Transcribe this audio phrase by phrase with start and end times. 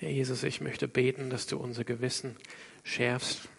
[0.00, 2.34] Herr Jesus, ich möchte beten, dass du unser Gewissen
[2.84, 3.50] schärfst,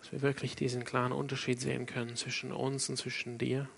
[0.00, 3.68] dass wir wirklich diesen klaren Unterschied sehen können zwischen uns und zwischen dir,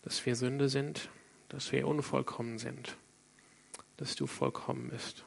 [0.00, 1.10] dass wir Sünde sind,
[1.50, 2.96] dass wir unvollkommen sind,
[3.98, 5.24] dass du vollkommen bist.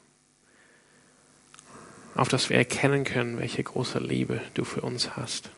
[2.16, 5.50] Auf dass wir erkennen können, welche große Liebe du für uns hast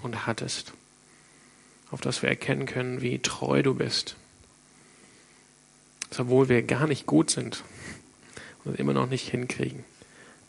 [0.00, 0.72] und hattest.
[1.90, 4.16] Auf dass wir erkennen können, wie treu du bist.
[6.20, 7.64] Obwohl wir gar nicht gut sind
[8.64, 9.84] und immer noch nicht hinkriegen,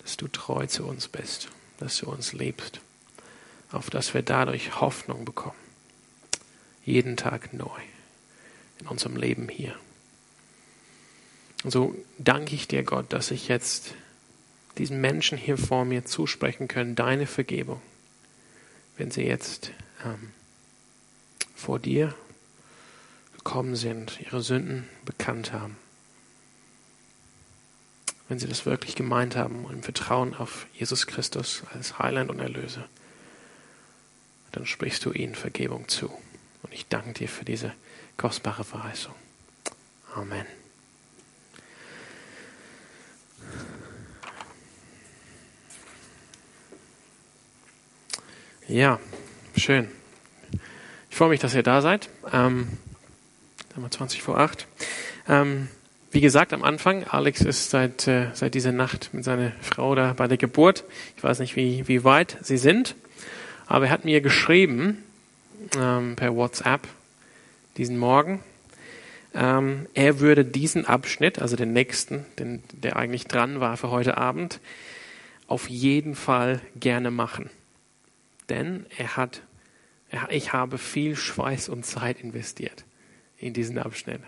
[0.02, 2.80] dass du treu zu uns bist, dass du uns liebst.
[3.72, 5.56] Auf dass wir dadurch Hoffnung bekommen.
[6.86, 7.80] Jeden Tag neu
[8.80, 9.76] in unserem Leben hier.
[11.64, 13.96] Und so danke ich dir, Gott, dass ich jetzt
[14.78, 17.82] diesen Menschen hier vor mir zusprechen können, deine Vergebung,
[18.98, 19.72] wenn sie jetzt
[20.04, 20.32] ähm,
[21.56, 22.14] vor dir
[23.46, 25.78] gekommen sind, ihre Sünden bekannt haben.
[28.28, 32.40] Wenn sie das wirklich gemeint haben und im Vertrauen auf Jesus Christus als Heiland und
[32.40, 32.90] Erlöser,
[34.52, 36.08] dann sprichst du ihnen Vergebung zu.
[36.64, 37.72] Und ich danke dir für diese
[38.18, 39.14] kostbare Verheißung.
[40.16, 40.46] Amen.
[48.68, 49.00] Ja,
[49.56, 49.88] schön.
[51.12, 52.10] Ich freue mich, dass ihr da seid.
[52.34, 52.80] Ähm,
[53.90, 54.68] 20 vor 8.
[55.28, 55.68] Ähm,
[56.12, 60.14] wie gesagt, am Anfang, Alex ist seit, äh, seit dieser Nacht mit seiner Frau da
[60.14, 60.86] bei der Geburt.
[61.18, 62.96] Ich weiß nicht, wie, wie weit sie sind,
[63.68, 65.04] aber er hat mir geschrieben
[65.78, 66.88] ähm, per WhatsApp
[67.78, 68.42] diesen Morgen.
[69.34, 74.18] Ähm, er würde diesen Abschnitt, also den nächsten, den, der eigentlich dran war für heute
[74.18, 74.60] Abend,
[75.48, 77.50] auf jeden Fall gerne machen
[78.50, 79.42] denn er hat,
[80.10, 82.84] er, ich habe viel Schweiß und Zeit investiert
[83.38, 84.22] in diesen Abschnitt.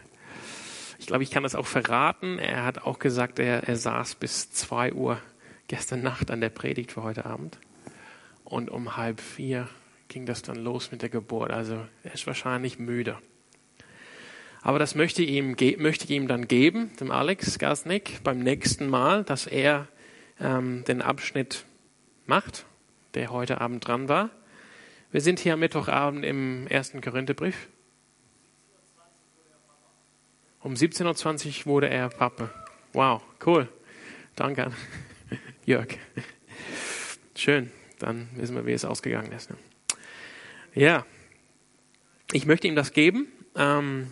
[0.99, 2.39] Ich glaube, ich kann das auch verraten.
[2.39, 5.21] Er hat auch gesagt, er, er saß bis zwei Uhr
[5.67, 7.59] gestern Nacht an der Predigt für heute Abend.
[8.43, 9.69] Und um halb vier
[10.07, 11.51] ging das dann los mit der Geburt.
[11.51, 13.17] Also er ist wahrscheinlich müde.
[14.61, 18.89] Aber das möchte ich ihm, möchte ich ihm dann geben, dem Alex Gasnick, beim nächsten
[18.89, 19.87] Mal, dass er
[20.39, 21.65] ähm, den Abschnitt
[22.25, 22.65] macht
[23.17, 24.29] der heute Abend dran war.
[25.11, 27.67] Wir sind hier am Mittwochabend im ersten Korintherbrief.
[30.67, 32.49] Um 17.20 Uhr wurde er Pappe.
[32.91, 33.69] Wow, cool.
[34.35, 34.75] Danke an
[35.65, 35.87] Jörg.
[37.37, 39.49] Schön, dann wissen wir, wie es ausgegangen ist.
[39.49, 39.55] Ne?
[40.75, 41.05] Ja,
[42.33, 43.29] ich möchte ihm das geben.
[43.55, 44.11] Ähm,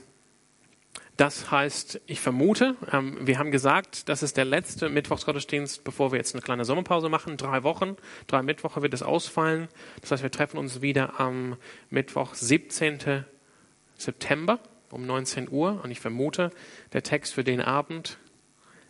[1.18, 6.20] das heißt, ich vermute, ähm, wir haben gesagt, das ist der letzte Mittwochsgottesdienst, bevor wir
[6.20, 7.36] jetzt eine kleine Sommerpause machen.
[7.36, 9.68] Drei Wochen, drei Mittwoche wird es ausfallen.
[10.00, 11.58] Das heißt, wir treffen uns wieder am
[11.90, 13.26] Mittwoch, 17.
[13.98, 14.62] September
[14.96, 15.82] um 19 Uhr.
[15.84, 16.52] Und ich vermute,
[16.94, 18.18] der Text für den Abend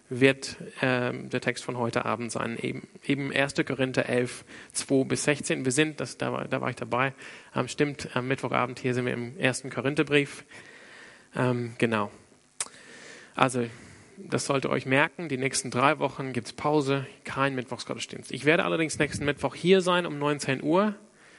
[0.10, 2.58] wird äh, der Text von heute Abend sein.
[2.62, 3.56] Eben, eben 1.
[3.66, 5.66] Korinther 11, 2 bis 16.
[5.66, 7.14] Wir sind, das, da, war, da war ich dabei,
[7.56, 9.64] ähm, stimmt, am Mittwochabend hier sind wir im 1.
[9.74, 10.46] Korintherbrief.
[11.36, 12.12] Ähm, genau.
[13.36, 13.66] Also,
[14.18, 15.28] das sollte euch merken.
[15.28, 18.32] Die nächsten drei Wochen gibt es Pause, kein Mittwochsgottesdienst.
[18.32, 20.96] Ich werde allerdings nächsten Mittwoch hier sein um 19 Uhr.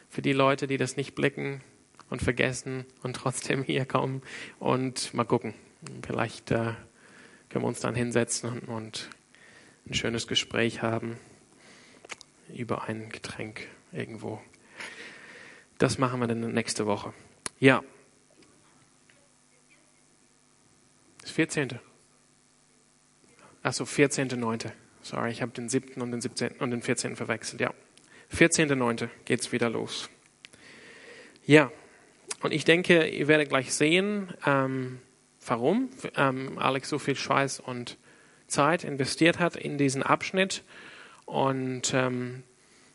[0.09, 1.62] Für die Leute, die das nicht blicken
[2.11, 4.22] und vergessen und trotzdem hier kommen.
[4.59, 5.55] Und mal gucken.
[6.06, 6.72] Vielleicht äh,
[7.49, 9.11] können wir uns dann hinsetzen und, und
[9.87, 11.19] ein schönes Gespräch haben
[12.55, 14.41] über ein Getränk irgendwo.
[15.78, 17.12] Das machen wir dann nächste Woche.
[17.61, 17.83] Ja.
[21.21, 21.78] Das 14.
[23.62, 24.71] Achso, 14.9.
[25.03, 26.00] Sorry, ich habe den 7.
[26.00, 26.53] und den 17.
[26.59, 27.17] und den 14.
[27.17, 27.61] verwechselt.
[27.61, 27.75] Ja.
[28.33, 29.09] 14.9.
[29.25, 30.09] geht's wieder los.
[31.44, 31.71] Ja.
[32.47, 35.01] Und ich denke, ihr werdet gleich sehen, ähm,
[35.45, 37.99] warum ähm, Alex so viel Schweiß und
[38.47, 40.62] Zeit investiert hat in diesen Abschnitt.
[41.25, 42.45] Und ähm,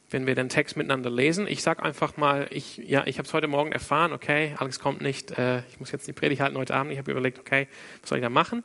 [0.10, 3.34] wenn wir den Text miteinander lesen, ich sage einfach mal, ich, ja, ich habe es
[3.34, 6.74] heute Morgen erfahren, okay, Alex kommt nicht, äh, ich muss jetzt die Predigt halten heute
[6.74, 6.94] Abend.
[6.94, 7.68] Ich habe überlegt, okay,
[8.00, 8.64] was soll ich da machen?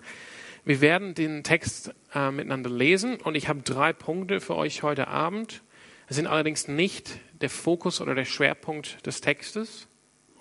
[0.65, 5.09] Wir werden den Text äh, miteinander lesen und ich habe drei Punkte für euch heute
[5.09, 5.65] Abend.
[6.07, 9.89] Es sind allerdings nicht der Fokus oder der Schwerpunkt des Textes.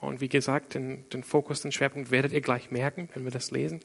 [0.06, 3.52] Und wie gesagt, den, den Fokus, den Schwerpunkt werdet ihr gleich merken, wenn wir das
[3.52, 3.80] lesen.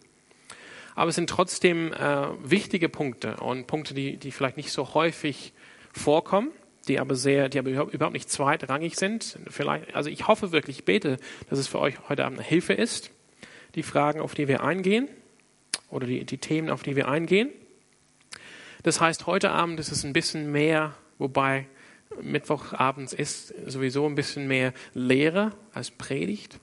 [0.95, 5.53] Aber es sind trotzdem äh, wichtige Punkte und Punkte, die, die vielleicht nicht so häufig
[5.93, 6.51] vorkommen
[6.89, 9.39] die aber sehr, die aber überhaupt nicht zweitrangig sind.
[9.49, 11.19] Vielleicht, also ich hoffe wirklich, ich bete,
[11.49, 13.11] dass es für euch heute Abend eine Hilfe ist,
[13.75, 15.09] die Fragen, auf die wir eingehen,
[15.89, 17.51] oder die, die Themen, auf die wir eingehen.
[18.83, 21.67] Das heißt, heute Abend ist es ein bisschen mehr, wobei
[22.21, 26.59] Mittwochabends ist sowieso ein bisschen mehr Lehre als Predigt.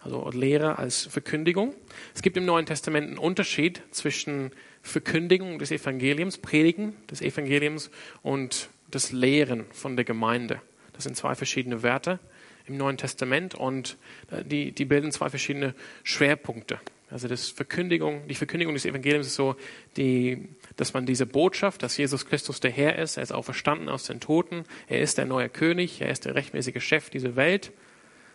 [0.00, 1.74] also Lehre als Verkündigung.
[2.14, 4.52] Es gibt im Neuen Testament einen Unterschied zwischen
[4.82, 7.90] Verkündigung des Evangeliums, Predigen des Evangeliums
[8.22, 10.62] und das Lehren von der Gemeinde.
[10.92, 12.18] Das sind zwei verschiedene Werte
[12.66, 13.96] im Neuen Testament und
[14.30, 15.74] äh, die, die bilden zwei verschiedene
[16.04, 16.78] Schwerpunkte.
[17.10, 19.56] Also das Verkündigung, die Verkündigung des Evangeliums ist so,
[19.96, 20.48] die,
[20.78, 24.20] dass man diese Botschaft, dass Jesus Christus der Herr ist, er ist auferstanden aus den
[24.20, 27.72] Toten, er ist der neue König, er ist der rechtmäßige Chef dieser Welt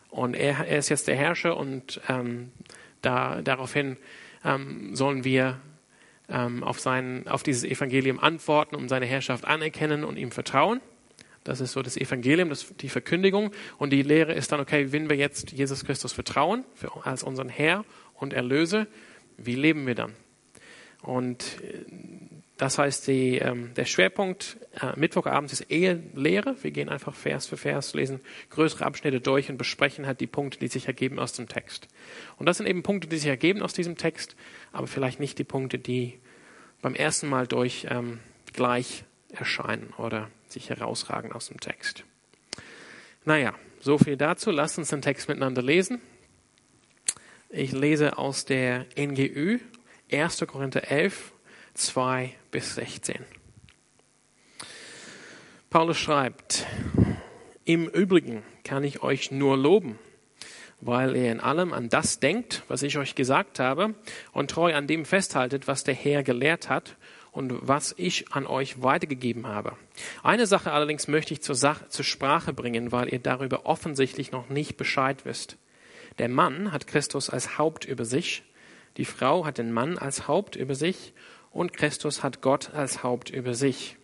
[0.09, 2.51] und er, er ist jetzt der Herrscher und ähm,
[3.01, 3.97] da, daraufhin
[4.43, 5.59] ähm, sollen wir
[6.29, 10.81] ähm, auf, sein, auf dieses Evangelium antworten und seine Herrschaft anerkennen und ihm vertrauen.
[11.45, 13.51] Das ist so das Evangelium, das, die Verkündigung.
[13.77, 17.49] Und die Lehre ist dann, okay, wenn wir jetzt Jesus Christus vertrauen für, als unseren
[17.49, 17.85] Herr
[18.15, 18.87] und Erlöse,
[19.37, 20.13] wie leben wir dann?
[21.01, 21.83] Und äh,
[22.57, 26.55] das heißt, die, ähm, der Schwerpunkt äh, Mittwochabends ist Ehelehre.
[26.61, 28.21] Wir gehen einfach Vers für Vers, lesen
[28.51, 31.87] größere Abschnitte durch und besprechen halt die Punkte, die sich ergeben aus dem Text.
[32.37, 34.35] Und das sind eben Punkte, die sich ergeben aus diesem Text,
[34.71, 36.19] aber vielleicht nicht die Punkte, die
[36.81, 38.19] beim ersten Mal durch ähm,
[38.53, 42.03] gleich erscheinen oder sich herausragen aus dem Text.
[43.25, 44.51] Naja, so viel dazu.
[44.51, 46.01] Lasst uns den Text miteinander lesen.
[47.49, 49.59] Ich lese aus der NGÜ
[50.11, 50.45] 1.
[50.47, 51.32] Korinther 11,
[51.73, 53.25] 2 bis 16.
[55.71, 56.67] Paulus schreibt,
[57.65, 59.97] im Übrigen kann ich euch nur loben,
[60.81, 63.95] weil ihr in allem an das denkt, was ich euch gesagt habe,
[64.33, 66.95] und treu an dem festhaltet, was der Herr gelehrt hat
[67.31, 69.75] und was ich an euch weitergegeben habe.
[70.21, 74.49] Eine Sache allerdings möchte ich zur, Sache, zur Sprache bringen, weil ihr darüber offensichtlich noch
[74.49, 75.57] nicht Bescheid wisst.
[76.19, 78.43] Der Mann hat Christus als Haupt über sich,
[78.97, 81.13] die Frau hat den Mann als Haupt über sich
[81.53, 83.97] und Christus hat Gott als Haupt über sich.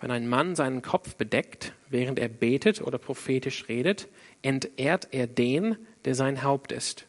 [0.00, 4.08] Wenn ein Mann seinen Kopf bedeckt, während er betet oder prophetisch redet,
[4.42, 7.06] entehrt er den, der sein Haupt ist.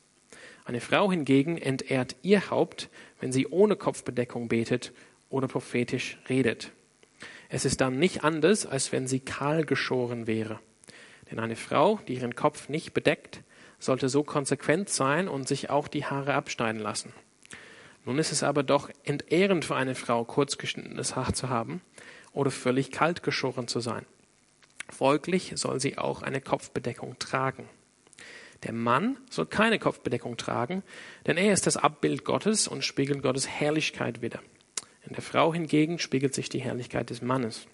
[0.65, 2.89] Eine Frau hingegen entehrt ihr Haupt,
[3.19, 4.91] wenn sie ohne Kopfbedeckung betet
[5.29, 6.71] oder prophetisch redet.
[7.49, 10.59] Es ist dann nicht anders, als wenn sie kahl geschoren wäre.
[11.29, 13.41] Denn eine Frau, die ihren Kopf nicht bedeckt,
[13.79, 17.13] sollte so konsequent sein und sich auch die Haare abschneiden lassen.
[18.05, 21.81] Nun ist es aber doch entehrend für eine Frau, kurzgeschnittenes Haar zu haben
[22.33, 24.05] oder völlig kalt geschoren zu sein.
[24.89, 27.69] Folglich soll sie auch eine Kopfbedeckung tragen.
[28.63, 30.83] Der Mann soll keine Kopfbedeckung tragen,
[31.25, 34.39] denn er ist das Abbild Gottes und spiegelt Gottes Herrlichkeit wider.
[35.07, 37.67] In der Frau hingegen spiegelt sich die Herrlichkeit des Mannes.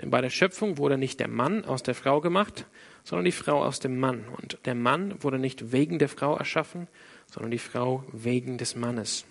[0.00, 2.66] Denn bei der Schöpfung wurde nicht der Mann aus der Frau gemacht,
[3.04, 4.26] sondern die Frau aus dem Mann.
[4.40, 6.88] Und der Mann wurde nicht wegen der Frau erschaffen,
[7.30, 9.24] sondern die Frau wegen des Mannes.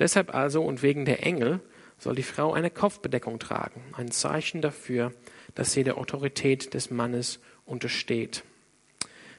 [0.00, 1.60] Deshalb also und wegen der Engel
[1.98, 5.12] soll die Frau eine Kopfbedeckung tragen, ein Zeichen dafür,
[5.54, 8.42] dass sie der Autorität des Mannes untersteht.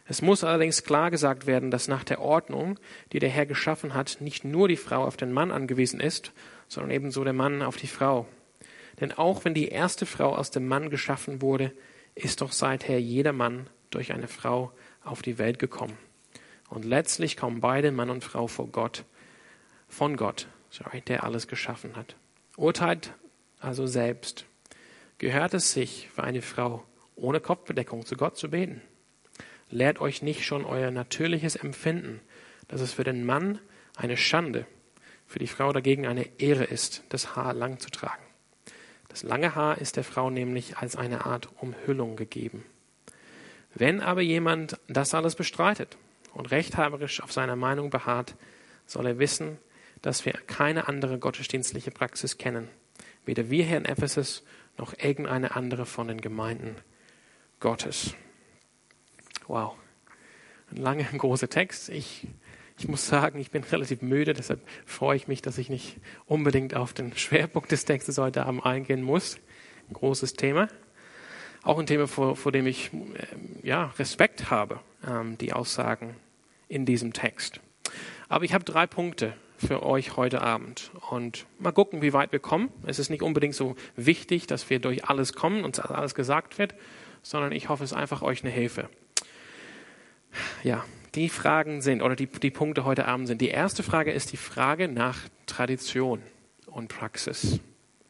[0.06, 2.80] Es muss allerdings klar gesagt werden, dass nach der Ordnung,
[3.12, 6.32] die der Herr geschaffen hat, nicht nur die Frau auf den Mann angewiesen ist,
[6.68, 8.28] sondern ebenso der Mann auf die Frau.
[9.00, 11.72] Denn auch wenn die erste Frau aus dem Mann geschaffen wurde,
[12.14, 14.72] ist doch seither jeder Mann durch eine Frau
[15.04, 15.98] auf die Welt gekommen.
[16.70, 19.06] Und letztlich kommen beide Mann und Frau vor Gott
[19.92, 22.16] von Gott, sorry, der alles geschaffen hat.
[22.56, 23.14] Urteilt
[23.60, 24.46] also selbst.
[25.18, 26.84] Gehört es sich für eine Frau
[27.16, 28.82] ohne Kopfbedeckung zu Gott zu beten?
[29.70, 32.22] Lehrt euch nicht schon euer natürliches Empfinden,
[32.68, 33.60] dass es für den Mann
[33.96, 34.66] eine Schande,
[35.28, 38.24] für die Frau dagegen eine Ehre ist, das Haar lang zu tragen.
[39.10, 42.66] Das lange Haar ist der Frau nämlich als eine Art Umhüllung gegeben.
[43.76, 45.98] Wenn aber jemand das alles bestreitet
[46.34, 48.36] und rechthaberisch auf seiner Meinung beharrt,
[48.86, 49.58] soll er wissen,
[50.02, 52.68] dass wir keine andere gottesdienstliche Praxis kennen.
[53.26, 54.44] Weder wir hier in Ephesus
[54.78, 56.76] noch irgendeine andere von den Gemeinden
[57.60, 58.16] Gottes.
[59.48, 59.76] Wow.
[60.72, 61.90] Ein langer, großer Text.
[61.90, 62.28] Ich,
[62.78, 66.76] ich muss sagen, ich bin relativ müde, deshalb freue ich mich, dass ich nicht unbedingt
[66.76, 69.38] auf den Schwerpunkt des Textes heute Abend eingehen muss.
[69.90, 70.68] Ein großes Thema.
[71.64, 76.16] Auch ein Thema, vor, vor dem ich äh, ja, Respekt habe, ähm, die Aussagen
[76.68, 77.60] in diesem Text.
[78.30, 80.92] Aber ich habe drei Punkte, für euch heute Abend.
[81.10, 82.70] Und mal gucken, wie weit wir kommen.
[82.86, 86.76] Es ist nicht unbedingt so wichtig, dass wir durch alles kommen und alles gesagt wird,
[87.22, 88.90] sondern ich hoffe, es ist einfach euch eine Hilfe.
[90.64, 90.84] Ja,
[91.16, 93.42] die Fragen sind, oder die, die Punkte heute Abend sind.
[93.42, 96.22] Die erste Frage ist die Frage nach Tradition
[96.68, 97.60] und Praxis.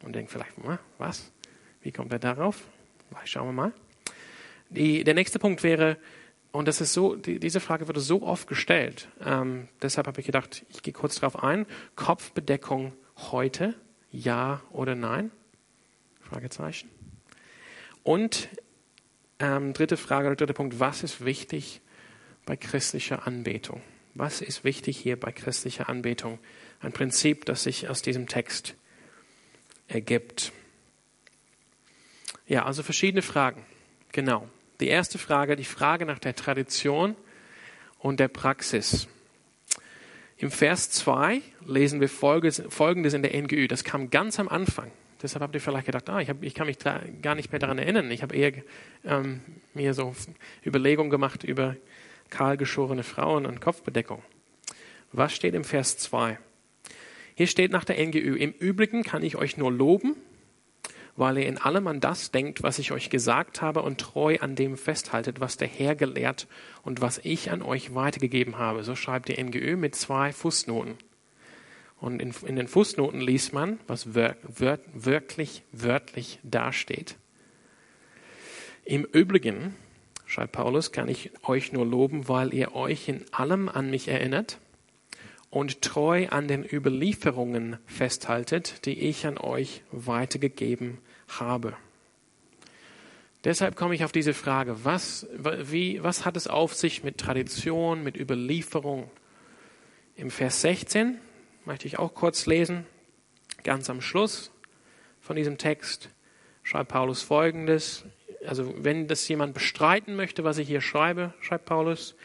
[0.04, 0.54] Und denkt vielleicht,
[0.98, 1.32] was?
[1.82, 2.64] Wie kommt er darauf?
[3.26, 3.74] Schauen wir mal.
[4.70, 5.98] Die, der nächste Punkt wäre,
[6.52, 9.08] und das ist so, die, diese Frage wurde so oft gestellt.
[9.24, 11.66] Ähm, deshalb habe ich gedacht, ich gehe kurz darauf ein.
[11.96, 12.94] Kopfbedeckung
[13.32, 13.76] heute,
[14.12, 15.32] ja oder nein?
[16.22, 16.90] Fragezeichen.
[18.04, 18.50] Und
[19.40, 21.82] ähm, dritte Frage oder dritter Punkt, was ist wichtig
[22.46, 23.82] bei christlicher Anbetung?
[24.14, 26.40] Was ist wichtig hier bei christlicher Anbetung?
[26.82, 28.76] Ein Prinzip, das sich aus diesem Text
[29.88, 30.52] ergibt.
[32.46, 33.66] Ja, also verschiedene Fragen.
[34.12, 34.50] Genau.
[34.82, 37.16] Die erste Frage, die Frage nach der Tradition
[38.00, 39.08] und der Praxis.
[40.38, 43.68] Im Vers 2 lesen wir Folgendes in der NGÜ.
[43.68, 44.90] Das kam ganz am Anfang.
[45.22, 47.78] Deshalb habt ihr vielleicht gedacht, ah, ich, hab, ich kann mich gar nicht mehr daran
[47.78, 48.10] erinnern.
[48.10, 48.54] Ich habe eher
[49.06, 49.42] ähm,
[49.76, 50.16] mir so
[50.66, 51.76] Überlegungen gemacht über
[52.32, 54.24] kahlgeschorene Frauen und Kopfbedeckung.
[55.12, 56.40] Was steht im Vers 2?
[57.36, 60.16] Hier steht nach der NGÜ, im Übrigen kann ich euch nur loben,
[61.16, 64.56] weil ihr in allem an das denkt, was ich euch gesagt habe und treu an
[64.56, 66.48] dem festhaltet, was der Herr gelehrt
[66.84, 68.84] und was ich an euch weitergegeben habe.
[68.84, 70.96] So schreibt die NGÖ mit zwei Fußnoten.
[72.00, 77.16] Und in, in den Fußnoten liest man, was wör, wör, wirklich wörtlich dasteht.
[78.84, 79.76] Im Übrigen,
[80.26, 84.58] schreibt Paulus, kann ich euch nur loben, weil ihr euch in allem an mich erinnert
[85.52, 91.76] und treu an den Überlieferungen festhaltet, die ich an euch weitergegeben habe.
[93.44, 98.04] Deshalb komme ich auf diese Frage, was, wie, was hat es auf sich mit Tradition,
[98.04, 99.12] mit Überlieferung?
[100.16, 101.20] Im Vers 16
[101.66, 102.86] möchte ich auch kurz lesen,
[103.64, 104.52] ganz am Schluss
[105.20, 106.10] von diesem Text
[106.64, 108.06] schreibt Paulus Folgendes.
[108.46, 112.16] Also wenn das jemand bestreiten möchte, was ich hier schreibe, schreibt Paulus,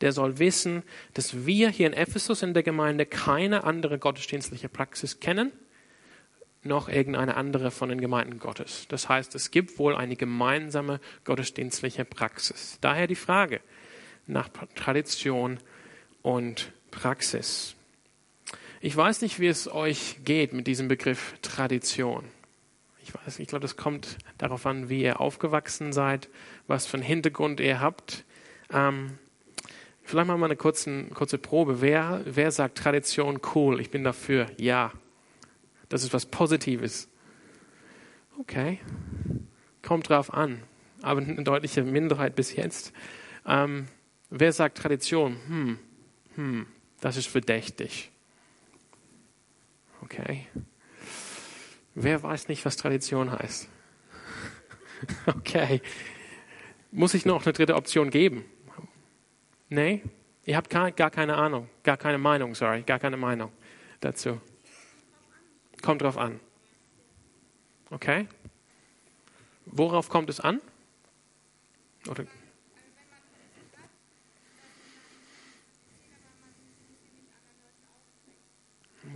[0.00, 0.82] der soll wissen,
[1.14, 5.52] dass wir hier in Ephesus in der Gemeinde keine andere gottesdienstliche Praxis kennen,
[6.62, 8.86] noch irgendeine andere von den Gemeinden Gottes.
[8.88, 12.78] Das heißt, es gibt wohl eine gemeinsame gottesdienstliche Praxis.
[12.80, 13.60] Daher die Frage
[14.26, 15.58] nach Tradition
[16.22, 17.76] und Praxis.
[18.80, 22.24] Ich weiß nicht, wie es euch geht mit diesem Begriff Tradition.
[23.02, 26.28] Ich weiß, ich glaube, das kommt darauf an, wie ihr aufgewachsen seid,
[26.66, 28.24] was für einen Hintergrund ihr habt.
[28.72, 29.18] Ähm,
[30.06, 31.80] Vielleicht machen wir eine kurze, kurze Probe.
[31.80, 33.80] Wer, wer sagt Tradition cool?
[33.80, 34.46] Ich bin dafür.
[34.56, 34.92] Ja.
[35.88, 37.08] Das ist was Positives.
[38.38, 38.78] Okay.
[39.82, 40.62] Kommt drauf an.
[41.02, 42.92] Aber eine deutliche Minderheit bis jetzt.
[43.46, 43.88] Ähm,
[44.30, 45.38] wer sagt Tradition?
[45.48, 45.78] Hm,
[46.36, 46.66] hm,
[47.00, 48.12] das ist verdächtig.
[50.02, 50.46] Okay.
[51.96, 53.68] Wer weiß nicht, was Tradition heißt?
[55.26, 55.82] okay.
[56.92, 58.44] Muss ich noch eine dritte Option geben?
[59.68, 60.02] Nee,
[60.44, 63.52] ihr habt gar, gar keine Ahnung, gar keine Meinung, sorry, gar keine Meinung
[64.00, 64.40] dazu.
[65.82, 66.40] Kommt drauf an.
[67.90, 68.28] Okay?
[69.66, 70.60] Worauf kommt es an?
[72.08, 72.24] Oder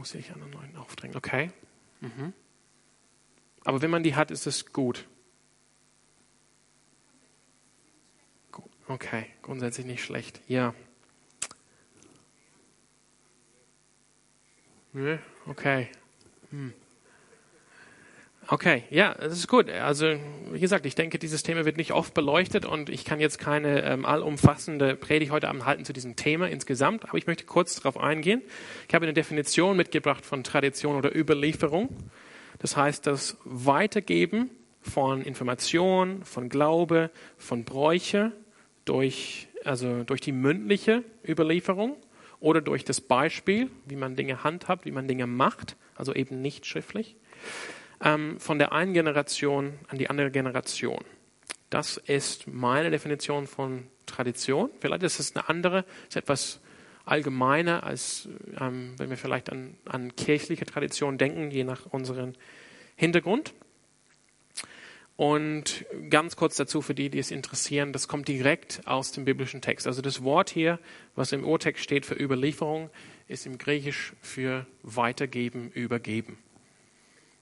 [0.01, 1.15] muss ich anderen Leuten aufdrängen.
[1.15, 1.51] Okay.
[2.01, 2.33] Mhm.
[3.65, 5.07] Aber wenn man die hat, ist es gut.
[8.91, 10.41] Okay, grundsätzlich nicht schlecht.
[10.49, 10.75] Ja.
[15.47, 15.87] Okay.
[16.51, 16.73] Hm.
[18.49, 19.71] Okay, ja, das ist gut.
[19.71, 20.17] Also,
[20.51, 23.85] wie gesagt, ich denke, dieses Thema wird nicht oft beleuchtet und ich kann jetzt keine
[23.85, 27.97] ähm, allumfassende Predigt heute Abend halten zu diesem Thema insgesamt, aber ich möchte kurz darauf
[27.97, 28.43] eingehen.
[28.89, 31.97] Ich habe eine Definition mitgebracht von Tradition oder Überlieferung.
[32.59, 38.33] Das heißt, das Weitergeben von Information, von Glaube, von Bräuche
[38.85, 41.97] durch, also durch die mündliche Überlieferung
[42.41, 46.67] oder durch das Beispiel, wie man Dinge handhabt, wie man Dinge macht, also eben nicht
[46.67, 47.17] schriftlich,
[48.03, 51.05] ähm, von der einen Generation an die andere Generation.
[51.69, 54.71] Das ist meine Definition von Tradition.
[54.81, 56.61] Vielleicht ist es eine andere, ist etwas
[57.05, 58.29] allgemeiner, als
[58.61, 62.33] ähm, wenn wir vielleicht an, an kirchliche Tradition denken, je nach unserem
[62.97, 63.55] Hintergrund.
[65.17, 69.61] Und ganz kurz dazu für die, die es interessieren, das kommt direkt aus dem biblischen
[69.61, 69.87] Text.
[69.87, 70.79] Also das Wort hier,
[71.15, 72.89] was im Urtext steht für Überlieferung,
[73.29, 76.39] ist im Griechisch für weitergeben, übergeben.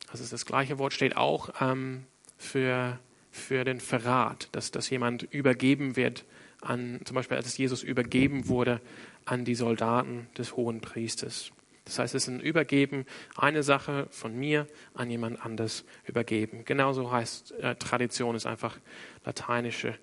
[0.09, 2.05] Also das gleiche Wort steht auch ähm,
[2.37, 2.99] für,
[3.31, 6.25] für den Verrat, dass, dass jemand übergeben wird
[6.61, 8.81] an, zum Beispiel als Jesus übergeben wurde
[9.25, 11.53] an die Soldaten des hohen Priesters.
[11.89, 16.65] Das heißt, es ist ein Übergeben, eine Sache von mir an jemand anders übergeben.
[16.65, 18.79] Genauso heißt äh, Tradition, ist einfach
[19.25, 19.95] lateinische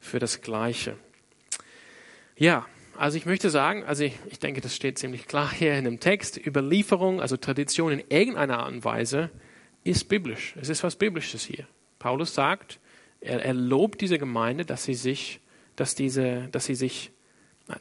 [0.00, 0.96] für das Gleiche.
[2.36, 2.66] Ja,
[2.96, 6.00] also ich möchte sagen, also ich, ich denke, das steht ziemlich klar hier in dem
[6.00, 9.30] Text, Überlieferung, also Tradition in irgendeiner Art und Weise
[9.84, 10.54] ist biblisch.
[10.60, 11.66] Es ist was Biblisches hier.
[11.98, 12.80] Paulus sagt,
[13.20, 15.40] er, er lobt diese Gemeinde, dass sie sich,
[15.76, 17.12] dass diese, dass sie sich,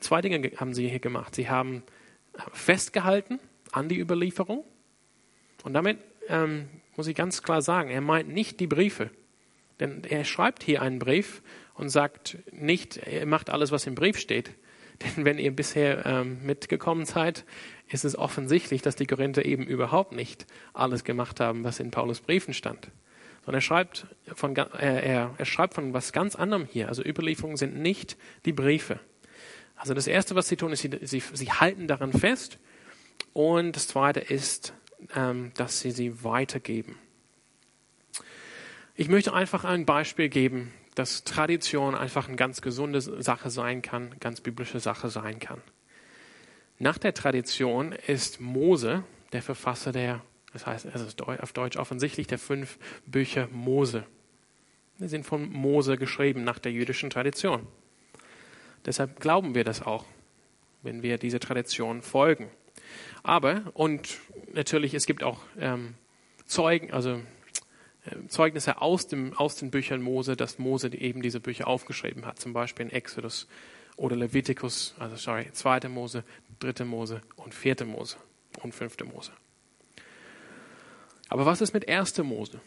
[0.02, 1.34] zwei Dinge haben sie hier gemacht.
[1.34, 1.84] Sie haben
[2.54, 3.40] festgehalten
[3.72, 4.64] an die Überlieferung.
[5.64, 9.10] Und damit ähm, muss ich ganz klar sagen, er meint nicht die Briefe.
[9.80, 11.42] Denn er schreibt hier einen Brief
[11.74, 14.52] und sagt nicht, er macht alles, was im Brief steht,
[15.04, 17.46] Denn wenn ihr bisher ähm, mitgekommen seid,
[17.90, 22.22] ist es offensichtlich, dass die Korinther eben überhaupt nicht alles gemacht haben, was in Paulus
[22.22, 22.90] Briefen stand.
[23.46, 26.90] Sondern er schreibt von, äh, er, er schreibt von was ganz anderem hier.
[26.90, 29.00] Also Überlieferungen sind nicht die Briefe.
[29.78, 32.60] Also das Erste, was sie tun, ist, sie, sie, sie halten daran fest.
[33.34, 34.74] Und das Zweite ist,
[35.16, 36.98] ähm, dass sie sie weitergeben.
[38.96, 44.16] Ich möchte einfach ein Beispiel geben, dass Tradition einfach eine ganz gesunde Sache sein kann,
[44.20, 45.62] ganz biblische Sache sein kann.
[46.80, 49.04] Nach der Tradition ist Mose
[49.34, 54.06] der Verfasser der, das heißt, es ist auf Deutsch offensichtlich der fünf Bücher Mose.
[55.00, 57.68] Die sind von Mose geschrieben nach der jüdischen Tradition.
[58.88, 60.06] Deshalb glauben wir das auch,
[60.82, 62.50] wenn wir diese Tradition folgen.
[63.22, 64.18] Aber, und
[64.54, 65.96] natürlich, es gibt auch ähm,
[66.46, 67.16] Zeugen, also
[68.06, 72.40] äh, Zeugnisse aus, dem, aus den Büchern Mose, dass Mose eben diese Bücher aufgeschrieben hat,
[72.40, 73.50] zum Beispiel in Exodus
[73.98, 76.24] oder Leviticus, also sorry, zweite Mose,
[76.60, 78.16] dritte Mose und vierte Mose
[78.62, 79.32] und fünfte Mose.
[81.28, 82.62] Aber was ist mit erste Mose?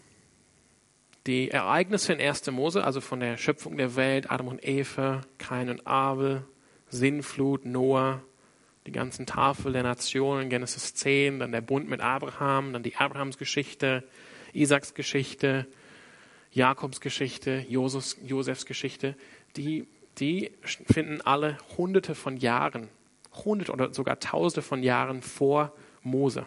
[1.26, 5.68] Die Ereignisse in erste Mose, also von der Schöpfung der Welt, Adam und Eva, Kain
[5.68, 6.44] und Abel,
[6.88, 8.22] Sinnflut, Noah,
[8.86, 14.04] die ganzen Tafel der Nationen, Genesis 10, dann der Bund mit Abraham, dann die Abrahamsgeschichte,
[14.54, 15.66] Isaacs Geschichte,
[16.52, 19.14] Jakobs Geschichte, Josefs, Josefs Geschichte,
[19.56, 19.86] die,
[20.18, 22.88] die finden alle hunderte von Jahren,
[23.44, 26.46] hunderte oder sogar tausende von Jahren vor Mose.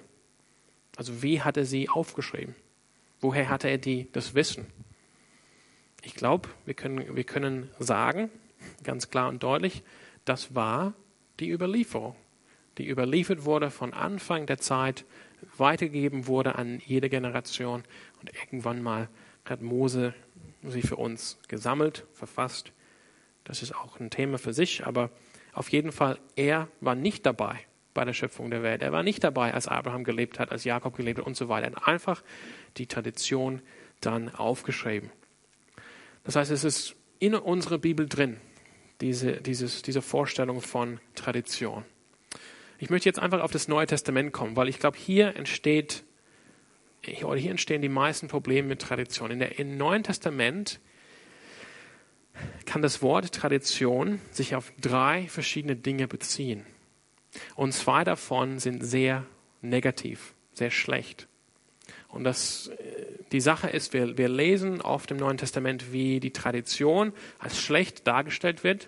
[0.98, 2.56] Also wie hat er sie aufgeschrieben?
[3.24, 4.66] Woher hatte er die, das Wissen?
[6.02, 8.30] Ich glaube, wir können, wir können sagen,
[8.84, 9.82] ganz klar und deutlich,
[10.26, 10.94] das war
[11.40, 12.18] die Überlieferung,
[12.78, 15.06] die überliefert wurde von Anfang der Zeit
[15.58, 17.86] weitergegeben wurde an jede Generation.
[18.20, 19.08] Und irgendwann mal
[19.46, 20.14] hat Mose
[20.62, 22.74] sie für uns gesammelt, verfasst.
[23.46, 25.10] Das ist auch ein Thema für sich, aber
[25.54, 27.62] auf jeden Fall, er war nicht dabei
[27.94, 28.82] bei der Schöpfung der Welt.
[28.82, 31.72] Er war nicht dabei, als Abraham gelebt hat, als Jakob gelebt hat und so weiter.
[31.72, 32.24] Er einfach
[32.78, 33.62] die Tradition
[34.02, 35.12] dann aufgeschrieben.
[36.24, 38.38] Das heißt, es ist in unserer Bibel drin,
[39.02, 41.84] diese, dieses, diese Vorstellung von Tradition.
[42.80, 46.04] Ich möchte jetzt einfach auf das Neue Testament kommen, weil ich glaube, hier entsteht,
[47.24, 49.32] oder hier entstehen die meisten Probleme mit Tradition.
[49.32, 50.80] In der, Im Neuen Testament
[52.66, 56.66] kann das Wort Tradition sich auf drei verschiedene Dinge beziehen.
[57.56, 59.26] Und zwei davon sind sehr
[59.62, 61.28] negativ, sehr schlecht.
[62.14, 62.70] Und das,
[63.32, 68.06] die Sache ist, wir, wir lesen oft im Neuen Testament, wie die Tradition als schlecht
[68.06, 68.88] dargestellt wird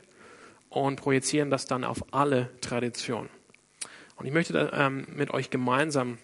[0.70, 3.30] und projizieren das dann auf alle Traditionen.
[4.16, 6.20] Und ich möchte da, ähm, mit euch gemeinsam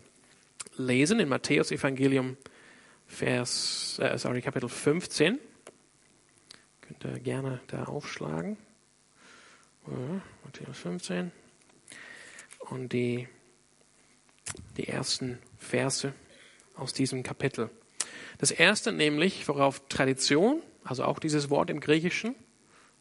[0.78, 2.38] lesen in Matthäus Evangelium,
[3.08, 5.40] Vers, äh, sorry, Kapitel 15.
[6.82, 8.58] Könnt ihr gerne da aufschlagen.
[9.88, 11.32] Ja, Matthäus 15.
[12.60, 13.28] Und die,
[14.78, 16.14] die ersten Verse
[16.82, 17.70] aus diesem Kapitel.
[18.40, 22.36] Das erste nämlich, worauf Tradition, also auch dieses Wort im Griechischen,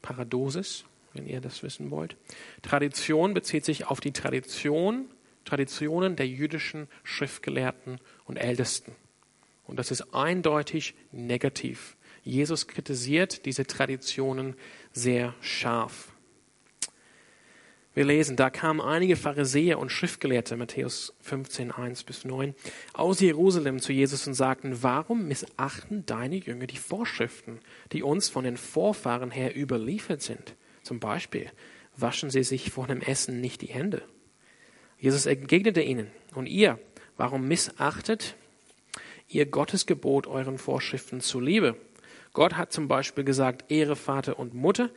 [0.02, 2.16] Paradosis, wenn ihr das wissen wollt.
[2.62, 5.06] Tradition bezieht sich auf die Tradition,
[5.44, 8.92] Traditionen der jüdischen Schriftgelehrten und Ältesten.
[9.66, 11.96] Und das ist eindeutig negativ.
[12.22, 14.54] Jesus kritisiert diese Traditionen
[14.92, 16.12] sehr scharf.
[18.00, 22.54] Wir lesen, da kamen einige Pharisäer und Schriftgelehrte, Matthäus 15, 1 bis 9,
[22.94, 27.60] aus Jerusalem zu Jesus und sagten, warum missachten deine Jünger die Vorschriften,
[27.92, 30.54] die uns von den Vorfahren her überliefert sind?
[30.82, 31.50] Zum Beispiel,
[31.94, 34.00] waschen Sie sich vor dem Essen nicht die Hände.
[34.98, 36.78] Jesus entgegnete ihnen, und ihr,
[37.18, 38.34] warum missachtet
[39.28, 41.76] ihr Gottes Gebot euren Vorschriften zuliebe?
[42.32, 44.88] Gott hat zum Beispiel gesagt, Ehre Vater und Mutter,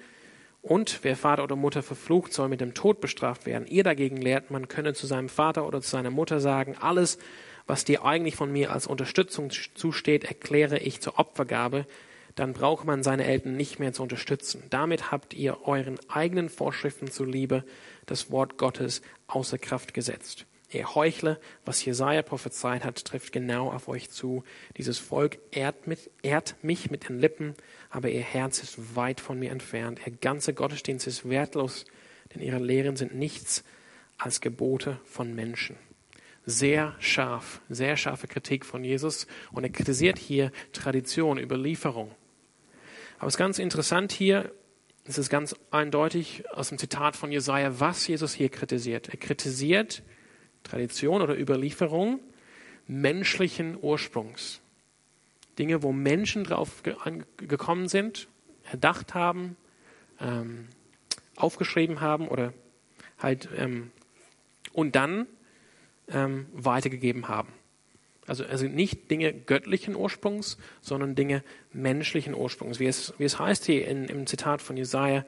[0.64, 3.68] und wer Vater oder Mutter verflucht, soll mit dem Tod bestraft werden.
[3.68, 7.20] Ihr dagegen lehrt, man könne zu seinem Vater oder zu seiner Mutter sagen, alles,
[7.68, 11.86] was dir eigentlich von mir als Unterstützung zusteht, erkläre ich zur Opfergabe
[12.36, 14.64] dann braucht man seine Eltern nicht mehr zu unterstützen.
[14.70, 17.64] Damit habt ihr euren eigenen Vorschriften zuliebe
[18.06, 20.46] das Wort Gottes außer Kraft gesetzt.
[20.74, 24.44] Ihr Heuchler, was Jesaja prophezeit hat, trifft genau auf euch zu.
[24.78, 27.56] Dieses Volk ehrt, mit, ehrt mich mit den Lippen,
[27.90, 30.02] aber ihr Herz ist weit von mir entfernt.
[30.06, 31.86] Ihr ganzer Gottesdienst ist wertlos,
[32.34, 33.64] denn ihre Lehren sind nichts
[34.18, 35.78] als Gebote von Menschen
[36.46, 42.12] sehr scharf, sehr scharfe Kritik von Jesus und er kritisiert hier Tradition, Überlieferung.
[43.18, 44.52] Aber es ist ganz interessant hier,
[45.06, 49.10] es ist ganz eindeutig aus dem Zitat von Jesaja, was Jesus hier kritisiert.
[49.10, 50.04] Er kritisiert
[50.64, 52.20] Tradition oder Überlieferung
[52.88, 54.60] menschlichen Ursprungs.
[55.60, 56.84] Dinge, wo Menschen drauf
[57.38, 58.28] gekommen sind,
[58.70, 59.56] erdacht haben,
[60.20, 60.68] ähm,
[61.36, 62.54] aufgeschrieben haben oder
[63.20, 63.92] halt ähm,
[64.74, 65.28] und dann
[66.10, 67.50] ähm, weitergegeben haben.
[68.26, 72.80] Also, also nicht Dinge göttlichen Ursprungs, sondern Dinge menschlichen Ursprungs.
[72.80, 75.26] Wie es, wie es heißt hier in, im Zitat von Jesaja,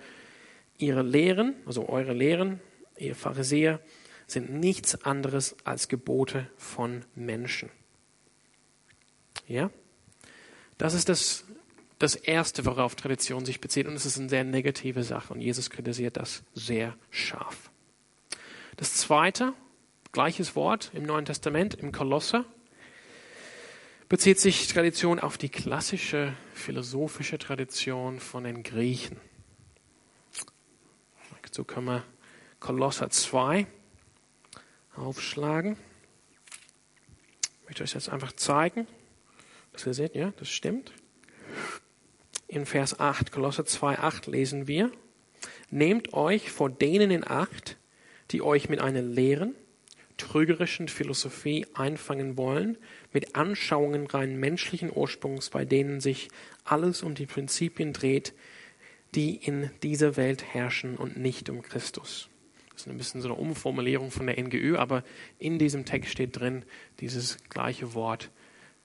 [0.78, 2.60] ihre Lehren, also eure Lehren,
[2.98, 3.80] ihr Pharisäer,
[4.28, 7.70] sind nichts anderes als Gebote von Menschen.
[9.48, 9.70] Ja?
[10.78, 11.46] Das ist das,
[12.00, 13.88] das Erste, worauf Tradition sich bezieht.
[13.88, 15.34] Und es ist eine sehr negative Sache.
[15.34, 17.70] Und Jesus kritisiert das sehr scharf.
[18.78, 19.54] Das Zweite,
[20.12, 22.46] gleiches Wort im Neuen Testament, im Kolosser,
[24.10, 29.20] bezieht sich Tradition auf die klassische philosophische Tradition von den Griechen.
[31.56, 32.04] So können wir
[32.60, 33.66] Kolosser 2
[34.98, 35.78] aufschlagen.
[37.62, 38.88] Ich möchte euch das einfach zeigen,
[39.74, 40.94] dass ihr seht, ja, das stimmt.
[42.48, 44.92] In Vers 8, Kolosser 2, 8 lesen wir,
[45.70, 47.78] Nehmt euch vor denen in Acht,
[48.32, 49.56] die euch mit einer leeren,
[50.18, 52.78] trügerischen Philosophie einfangen wollen,
[53.12, 56.30] mit Anschauungen rein menschlichen Ursprungs, bei denen sich
[56.64, 58.34] alles um die Prinzipien dreht,
[59.14, 62.30] die in dieser Welt herrschen und nicht um Christus.
[62.76, 65.04] Das ist ein bisschen so eine Umformulierung von der NGÜ, aber
[65.40, 66.66] in diesem Text steht drin
[67.00, 68.32] dieses gleiche Wort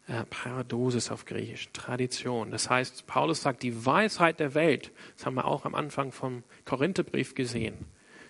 [0.07, 2.53] äh, Paradosis auf Griechisch, Tradition.
[2.53, 6.45] Das heißt, Paulus sagt, die Weisheit der Welt, das haben wir auch am Anfang vom
[6.65, 7.75] Korintherbrief gesehen,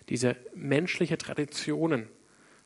[0.08, 2.08] diese menschliche Traditionen,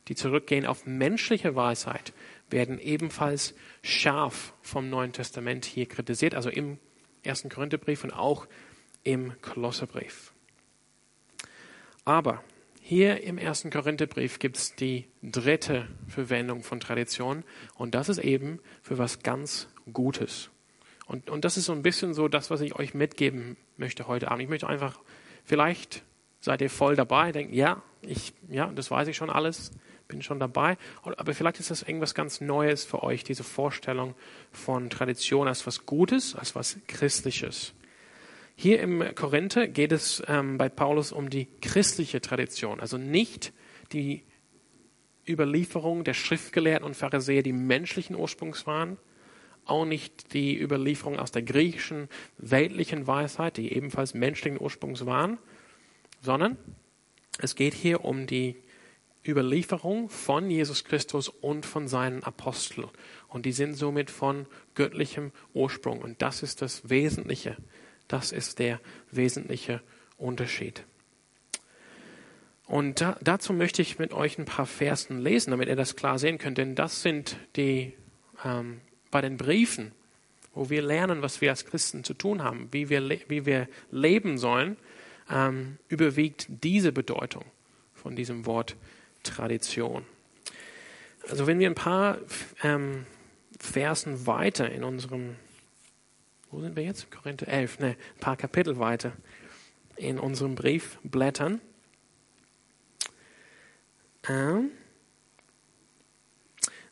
[0.07, 2.12] die zurückgehen auf menschliche Weisheit,
[2.48, 6.78] werden ebenfalls scharf vom Neuen Testament hier kritisiert, also im
[7.24, 8.46] ersten Korintherbrief und auch
[9.02, 10.33] im Kolosserbrief.
[12.04, 12.44] Aber
[12.86, 17.42] hier im ersten Korintherbrief gibt es die dritte Verwendung von Tradition
[17.76, 20.50] und das ist eben für was ganz Gutes.
[21.06, 24.30] Und, und das ist so ein bisschen so das, was ich euch mitgeben möchte heute
[24.30, 24.42] Abend.
[24.42, 25.00] Ich möchte einfach,
[25.46, 26.02] vielleicht
[26.40, 29.70] seid ihr voll dabei, denkt, ja, ich, ja, das weiß ich schon alles,
[30.06, 30.76] bin schon dabei.
[31.02, 34.14] Aber vielleicht ist das irgendwas ganz Neues für euch, diese Vorstellung
[34.52, 37.72] von Tradition als was Gutes, als was Christliches.
[38.56, 43.52] Hier im Korinther geht es ähm, bei Paulus um die christliche Tradition, also nicht
[43.92, 44.24] die
[45.28, 48.98] Überlieferung der Schriftgelehrten und Pharisäer, die menschlichen Ursprungs waren,
[49.64, 55.38] auch nicht die Überlieferung aus der griechischen weltlichen Weisheit, die ebenfalls menschlichen Ursprungs waren,
[56.20, 56.56] sondern
[57.38, 58.56] es geht hier um die
[59.26, 62.88] Überlieferung von Jesus Christus und von seinen Aposteln.
[63.28, 66.00] Und die sind somit von göttlichem Ursprung.
[66.02, 67.56] Und das ist das Wesentliche
[68.08, 69.80] das ist der wesentliche
[70.16, 70.84] Unterschied.
[72.66, 76.18] Und da, dazu möchte ich mit euch ein paar Versen lesen, damit ihr das klar
[76.18, 76.58] sehen könnt.
[76.58, 77.92] Denn das sind die
[78.44, 79.92] ähm, bei den Briefen,
[80.54, 84.38] wo wir lernen, was wir als Christen zu tun haben, wie wir, wie wir leben
[84.38, 84.76] sollen,
[85.30, 87.44] ähm, überwiegt diese Bedeutung
[87.94, 88.76] von diesem Wort
[89.22, 90.04] Tradition.
[91.28, 92.18] Also wenn wir ein paar
[92.62, 93.06] ähm,
[93.58, 95.36] Versen weiter in unserem
[96.54, 97.10] wo sind wir jetzt?
[97.10, 99.12] Korinther 11, ne, ein paar Kapitel weiter
[99.96, 101.60] in unserem Brief blättern.
[104.28, 104.70] Ähm,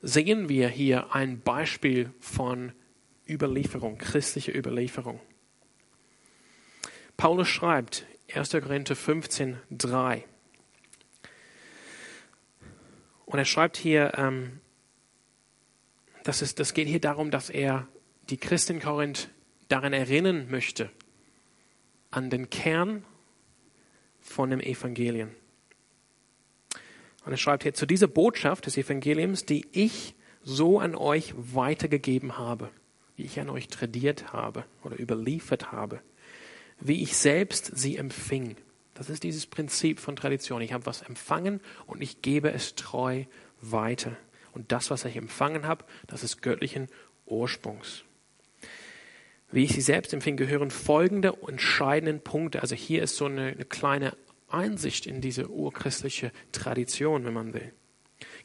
[0.01, 2.73] sehen wir hier ein Beispiel von
[3.29, 5.21] Überlieferung, christlicher Überlieferung.
[7.17, 8.51] Paulus schreibt 1.
[8.51, 10.25] Korinther 15, 3.
[13.27, 14.61] Und er schreibt hier, ähm,
[16.25, 17.87] das, ist, das geht hier darum, dass er
[18.29, 19.29] die Christen in Korinth
[19.73, 20.91] daran erinnern möchte,
[22.11, 23.05] an den Kern
[24.21, 25.31] von dem Evangelium.
[27.25, 32.37] Und er schreibt hier zu dieser Botschaft des Evangeliums, die ich so an euch weitergegeben
[32.37, 32.69] habe,
[33.17, 36.03] wie ich an euch tradiert habe oder überliefert habe,
[36.79, 38.57] wie ich selbst sie empfing.
[38.93, 40.61] Das ist dieses Prinzip von Tradition.
[40.61, 43.25] Ich habe was empfangen und ich gebe es treu
[43.63, 44.17] weiter.
[44.53, 46.89] Und das, was ich empfangen habe, das ist göttlichen
[47.25, 48.05] Ursprungs
[49.53, 52.63] wie ich sie selbst empfinde, gehören folgende entscheidenden Punkte.
[52.63, 54.17] Also hier ist so eine, eine kleine
[54.49, 57.73] Einsicht in diese urchristliche Tradition, wenn man will.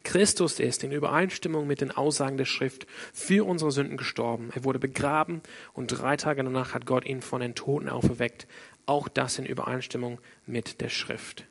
[0.04, 4.50] Christus ist in Übereinstimmung mit den Aussagen der Schrift für unsere Sünden gestorben.
[4.54, 5.42] Er wurde begraben
[5.74, 8.48] und drei Tage danach hat Gott ihn von den Toten auferweckt.
[8.86, 11.46] Auch das in Übereinstimmung mit der Schrift.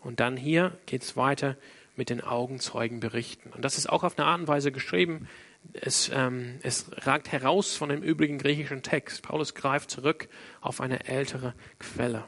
[0.00, 1.56] Und dann hier geht es weiter
[1.96, 3.52] mit den Augenzeugenberichten.
[3.52, 5.28] Und das ist auch auf eine Art und Weise geschrieben,
[5.72, 9.22] es, ähm, es ragt heraus von dem übrigen griechischen Text.
[9.22, 10.28] Paulus greift zurück
[10.60, 12.24] auf eine ältere Quelle.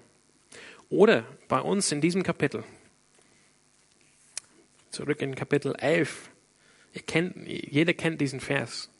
[0.89, 2.65] Oder bei uns in diesem Kapitel,
[4.91, 6.31] zurück in Kapitel 11,
[6.93, 8.91] ihr kennt, jeder kennt diesen Vers.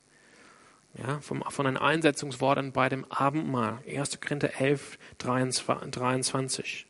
[0.93, 3.79] Ja, vom, von den Einsetzungsworten bei dem Abendmahl.
[3.87, 4.19] 1.
[4.19, 6.87] Korinther 11, 23.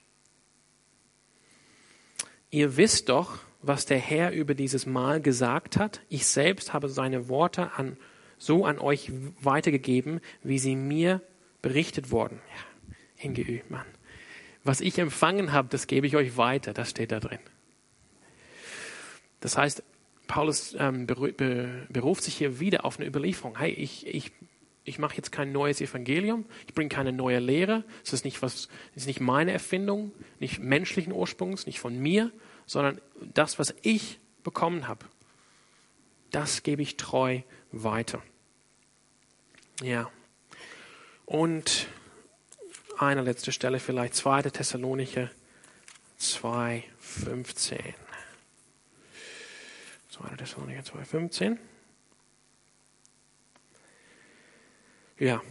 [2.49, 6.01] Ihr wisst doch, was der Herr über dieses Mal gesagt hat.
[6.09, 7.97] Ich selbst habe seine Worte an,
[8.37, 11.21] so an euch weitergegeben, wie sie mir
[11.61, 12.39] berichtet wurden.
[12.49, 13.85] Ja, hingeübt, Mann.
[14.63, 16.73] Was ich empfangen habe, das gebe ich euch weiter.
[16.73, 17.39] Das steht da drin.
[19.39, 19.83] Das heißt,
[20.27, 23.57] Paulus ähm, beruft sich hier wieder auf eine Überlieferung.
[23.57, 24.31] Hey, ich, ich,
[24.83, 27.83] ich mache jetzt kein neues Evangelium, ich bringe keine neue Lehre.
[28.03, 32.31] Es ist nicht was, es ist nicht meine Erfindung, nicht menschlichen Ursprungs, nicht von mir,
[32.67, 33.01] sondern
[33.33, 35.05] das, was ich bekommen habe,
[36.29, 38.21] das gebe ich treu weiter.
[39.81, 40.11] Ja.
[41.25, 41.87] Und
[42.99, 44.43] eine letzte Stelle vielleicht, 2.
[44.43, 45.31] Thessalonicher
[46.17, 47.79] 2, 15.
[50.09, 50.35] 2.
[50.35, 51.59] Thessalonicher 2, 15.
[55.19, 55.41] Ja.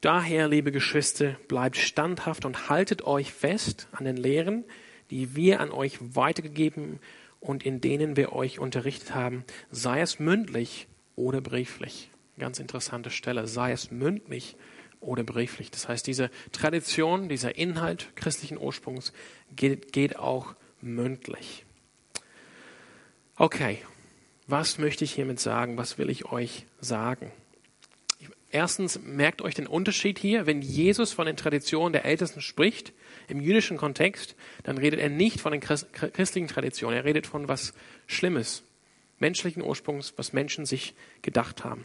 [0.00, 4.64] Daher, liebe Geschwister, bleibt standhaft und haltet euch fest an den Lehren,
[5.12, 6.98] die wir an euch weitergegeben
[7.38, 12.08] und in denen wir euch unterrichtet haben, sei es mündlich oder brieflich.
[12.38, 14.56] Ganz interessante Stelle, sei es mündlich
[15.00, 15.70] oder brieflich.
[15.70, 19.12] Das heißt, diese Tradition, dieser Inhalt christlichen Ursprungs
[19.54, 21.66] geht, geht auch mündlich.
[23.36, 23.80] Okay,
[24.46, 25.76] was möchte ich hiermit sagen?
[25.76, 27.32] Was will ich euch sagen?
[28.50, 30.46] Erstens, merkt euch den Unterschied hier.
[30.46, 32.94] Wenn Jesus von den Traditionen der Ältesten spricht,
[33.32, 36.96] im jüdischen Kontext, dann redet er nicht von den christlichen Traditionen.
[36.96, 37.72] Er redet von was
[38.06, 38.62] Schlimmes,
[39.18, 41.84] menschlichen Ursprungs, was Menschen sich gedacht haben.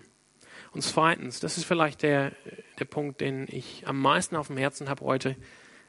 [0.71, 2.33] Und zweitens, das ist vielleicht der,
[2.79, 5.35] der Punkt, den ich am meisten auf dem Herzen habe heute,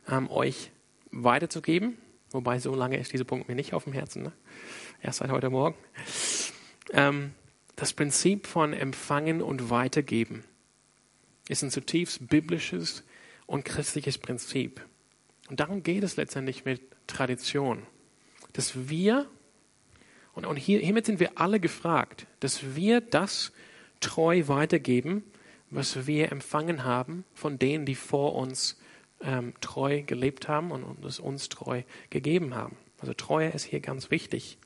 [0.09, 0.71] ähm, euch
[1.11, 1.99] weiterzugeben.
[2.31, 4.23] Wobei so lange ist dieser Punkt mir nicht auf dem Herzen.
[4.23, 4.33] Ne?
[5.03, 5.77] Erst seit heute Morgen.
[6.93, 7.33] Ähm,
[7.77, 10.45] das Prinzip von Empfangen und Weitergeben
[11.49, 13.05] ist ein zutiefst biblisches
[13.47, 14.81] und christliches Prinzip.
[15.49, 17.87] Und darum geht es letztendlich mit Tradition.
[18.53, 19.27] Dass wir,
[20.35, 23.53] und, und hier, hiermit sind wir alle gefragt, dass wir das
[24.01, 25.25] treu weitergeben,
[25.71, 28.79] was wir empfangen haben von denen, die vor uns
[29.21, 32.77] ähm, treu gelebt haben und es uns treu gegeben haben.
[33.01, 34.59] Also Treue ist hier ganz wichtig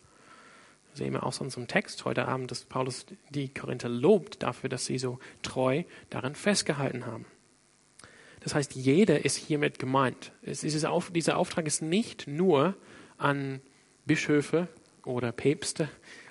[0.94, 4.98] sehen wir aus unserem Text heute Abend, dass Paulus die Korinther lobt dafür, dass sie
[4.98, 7.24] so treu darin festgehalten haben.
[8.44, 10.32] Das heißt, jeder ist hiermit gemeint.
[10.86, 12.74] Auf, dieser Auftrag ist nicht nur
[13.18, 13.60] an
[14.04, 14.68] Bischöfe
[15.04, 15.88] oder Päpste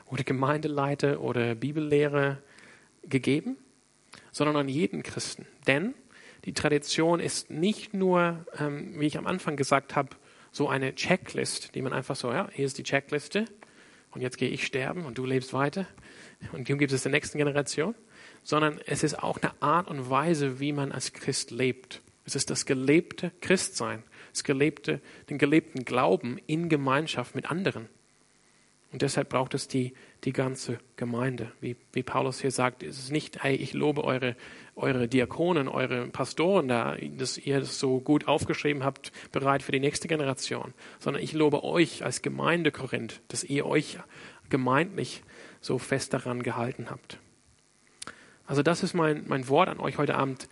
[0.08, 2.38] oder Gemeindeleiter oder Bibellehrer
[3.04, 3.58] gegeben,
[4.32, 5.46] sondern an jeden Christen.
[5.68, 5.94] Denn
[6.46, 10.10] die Tradition ist nicht nur, ähm, wie ich am Anfang gesagt habe,
[10.52, 13.46] so eine Checklist, die man einfach so, ja, hier ist die Checkliste,
[14.12, 15.88] und jetzt gehe ich sterben und du lebst weiter
[16.52, 17.96] und du gibst es der nächsten Generation,
[18.44, 22.02] sondern es ist auch eine Art und Weise, wie man als Christ lebt.
[22.26, 27.88] Es ist das gelebte Christsein, das gelebte, den gelebten Glauben in Gemeinschaft mit anderen.
[28.92, 29.94] Und deshalb braucht es die,
[30.26, 31.52] die ganze Gemeinde.
[31.62, 34.36] Wie, wie Paulus hier sagt, es ist nicht, hey, ich lobe eure,
[34.76, 39.80] eure Diakonen, eure Pastoren da, dass ihr das so gut aufgeschrieben habt, bereit für die
[39.80, 43.98] nächste Generation, sondern ich lobe euch als Gemeinde Korinth, dass ihr euch
[44.50, 45.24] gemeindlich
[45.62, 47.18] so fest daran gehalten habt.
[48.48, 50.48] Also das ist mein, mein Wort an euch heute Abend.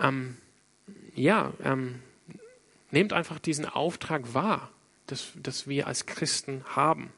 [0.00, 0.36] Ähm,
[1.14, 2.00] ja, ähm,
[2.90, 4.70] nehmt einfach diesen Auftrag wahr,
[5.06, 7.12] dass, dass wir als Christen haben.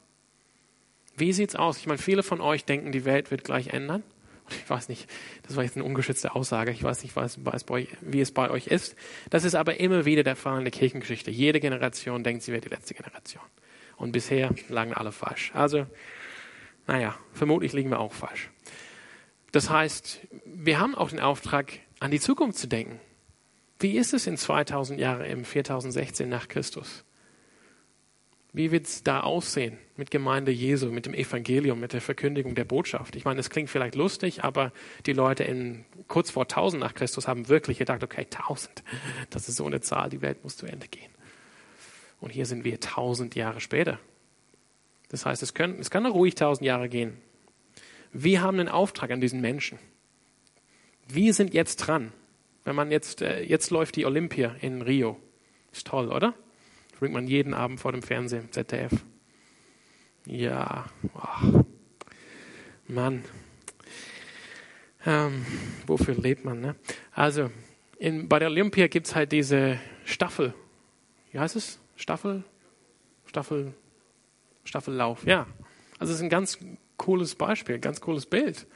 [1.17, 1.79] Wie sieht's aus?
[1.79, 4.03] Ich meine, viele von euch denken, die Welt wird gleich ändern.
[4.51, 5.09] Ich weiß nicht,
[5.47, 6.73] das war jetzt eine ungeschützte Aussage.
[6.73, 8.97] Ich weiß nicht, was, was bei, wie es bei euch ist.
[9.31, 11.31] Das ist aber immer wieder der Fall in der Kirchengeschichte.
[11.31, 13.45] Jede Generation denkt, sie wird die letzte Generation.
[13.97, 15.53] Und bisher lagen alle falsch.
[15.55, 15.87] Also,
[16.87, 18.51] naja, vermutlich liegen wir auch falsch.
[19.53, 23.01] Das heißt, wir haben auch den Auftrag, an die Zukunft zu denken.
[23.79, 27.05] Wie ist es in 2000 Jahren, im 4016 nach Christus?
[28.53, 32.65] Wie wird es da aussehen mit Gemeinde Jesu, mit dem Evangelium, mit der Verkündigung der
[32.65, 33.15] Botschaft?
[33.15, 34.73] Ich meine, das klingt vielleicht lustig, aber
[35.07, 38.83] die Leute in kurz vor 1000 nach Christus haben wirklich gedacht, okay, 1000,
[39.31, 41.11] das ist so eine Zahl, die Welt muss zu Ende gehen.
[42.21, 43.99] Und hier sind wir 1000 Jahre später.
[45.11, 47.17] Das heißt, es, können, es kann ruhig 1000 Jahre gehen.
[48.13, 49.79] Wir haben einen Auftrag an diesen Menschen.
[51.09, 52.13] Wir sind jetzt dran.
[52.65, 55.19] Wenn man jetzt, äh, jetzt läuft die Olympia in Rio.
[55.73, 56.35] Ist toll, oder?
[57.01, 58.93] bringt man jeden Abend vor dem Fernsehen, ZDF.
[60.27, 61.65] Ja, oh.
[62.87, 63.25] Mann.
[65.07, 65.47] Ähm,
[65.87, 66.61] wofür lebt man?
[66.61, 66.77] Ne?
[67.13, 67.51] Also,
[67.99, 70.53] in, bei der Olympia gibt es halt diese Staffel.
[71.33, 71.81] Wie heißt es?
[71.97, 72.45] Staffel?
[73.25, 73.73] Staffel?
[74.65, 75.47] Staffellauf, ja.
[75.99, 76.59] Also, es ist ein ganz
[77.01, 78.67] cooles Beispiel, ganz cooles Bild.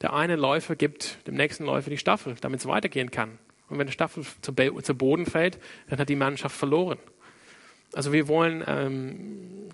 [0.00, 3.38] Der eine Läufer gibt dem nächsten Läufer die Staffel, damit es weitergehen kann.
[3.68, 6.98] Und wenn die Staffel zu, zu Boden fällt, dann hat die Mannschaft verloren.
[7.92, 9.70] Also wir wollen ähm,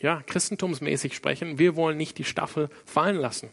[0.00, 1.58] ja, christentumsmäßig sprechen.
[1.58, 3.48] Wir wollen nicht die Staffel fallen lassen.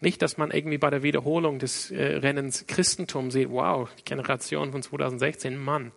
[0.00, 4.72] Nicht, dass man irgendwie bei der Wiederholung des äh, Rennens Christentum sieht, wow, die Generation
[4.72, 5.92] von 2016, Mann,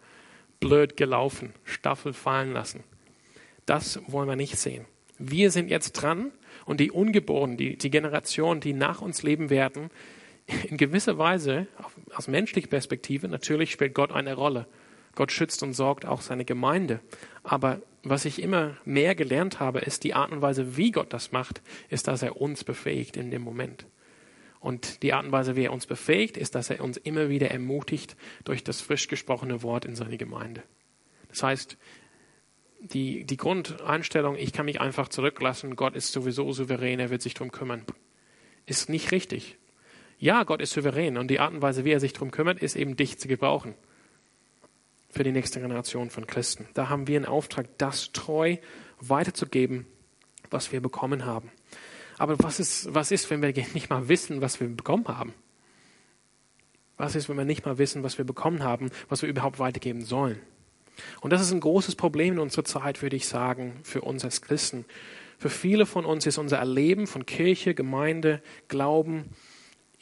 [0.60, 2.84] blöd gelaufen, Staffel fallen lassen.
[3.66, 4.86] Das wollen wir nicht sehen.
[5.18, 6.32] Wir sind jetzt dran
[6.66, 9.90] und die Ungeborenen, die, die Generation, die nach uns leben werden,
[10.70, 11.68] in gewisser Weise,
[12.16, 14.68] aus menschlicher Perspektive, natürlich spielt Gott eine Rolle.
[15.16, 17.00] Gott schützt und sorgt auch seine Gemeinde.
[17.44, 21.32] Aber was ich immer mehr gelernt habe, ist die Art und Weise, wie Gott das
[21.32, 23.86] macht, ist, dass er uns befähigt in dem Moment.
[24.60, 27.52] Und die Art und Weise, wie er uns befähigt, ist, dass er uns immer wieder
[27.52, 30.64] ermutigt durch das frisch gesprochene Wort in seine Gemeinde.
[31.30, 31.78] Das heißt,
[32.84, 37.34] die, die Grundeinstellung, ich kann mich einfach zurücklassen, Gott ist sowieso souverän, er wird sich
[37.34, 37.84] darum kümmern,
[38.66, 39.58] ist nicht richtig.
[40.20, 42.76] Ja, Gott ist souverän und die Art und Weise, wie er sich darum kümmert, ist
[42.76, 43.74] eben dich zu gebrauchen
[45.10, 46.68] für die nächste Generation von Christen.
[46.74, 48.58] Da haben wir einen Auftrag, das treu
[49.00, 49.86] weiterzugeben,
[50.50, 51.52] was wir bekommen haben.
[52.18, 55.34] Aber was ist, was ist, wenn wir nicht mal wissen, was wir bekommen haben?
[56.98, 60.04] Was ist, wenn wir nicht mal wissen, was wir bekommen haben, was wir überhaupt weitergeben
[60.04, 60.40] sollen?
[61.22, 64.42] Und das ist ein großes Problem in unserer Zeit, würde ich sagen, für uns als
[64.42, 64.86] Christen.
[65.38, 69.30] Für viele von uns ist unser Erleben von Kirche, Gemeinde, Glauben,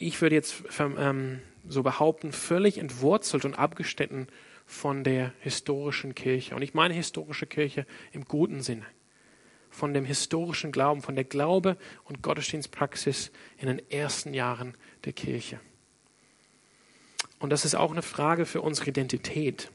[0.02, 4.26] ich würde jetzt ähm, so behaupten, völlig entwurzelt und abgeschnitten
[4.66, 6.56] von der historischen Kirche.
[6.56, 8.86] Und ich meine historische Kirche im guten Sinne.
[9.70, 14.74] Von dem historischen Glauben, von der Glaube und Gottesdienstpraxis in den ersten Jahren
[15.04, 15.60] der Kirche.
[17.38, 19.70] Und das ist auch eine Frage für unsere Identität.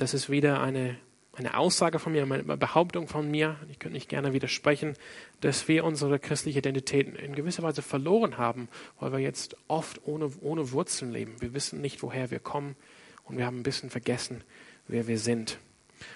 [0.00, 0.96] Das ist wieder eine,
[1.34, 4.94] eine Aussage von mir, eine Behauptung von mir, ich könnte nicht gerne widersprechen,
[5.42, 10.30] dass wir unsere christliche Identität in gewisser Weise verloren haben, weil wir jetzt oft ohne,
[10.40, 11.34] ohne Wurzeln leben.
[11.40, 12.76] Wir wissen nicht, woher wir kommen
[13.24, 14.42] und wir haben ein bisschen vergessen,
[14.88, 15.58] wer wir sind.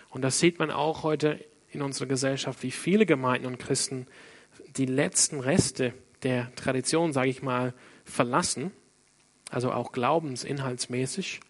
[0.08, 4.06] Und das sieht man auch heute in unserer Gesellschaft, wie viele Gemeinden und Christen
[4.78, 5.92] die letzten Reste
[6.22, 7.74] der Tradition, sage ich mal,
[8.06, 8.70] verlassen,
[9.50, 11.40] also auch glaubensinhaltsmäßig,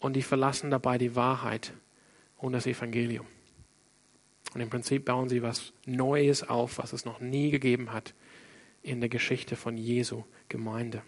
[0.00, 1.72] und die verlassen dabei die Wahrheit
[2.36, 3.26] und das Evangelium.
[4.54, 8.14] Und im Prinzip bauen sie was Neues auf, was es noch nie gegeben hat
[8.82, 11.02] in der Geschichte von Jesu Gemeinde.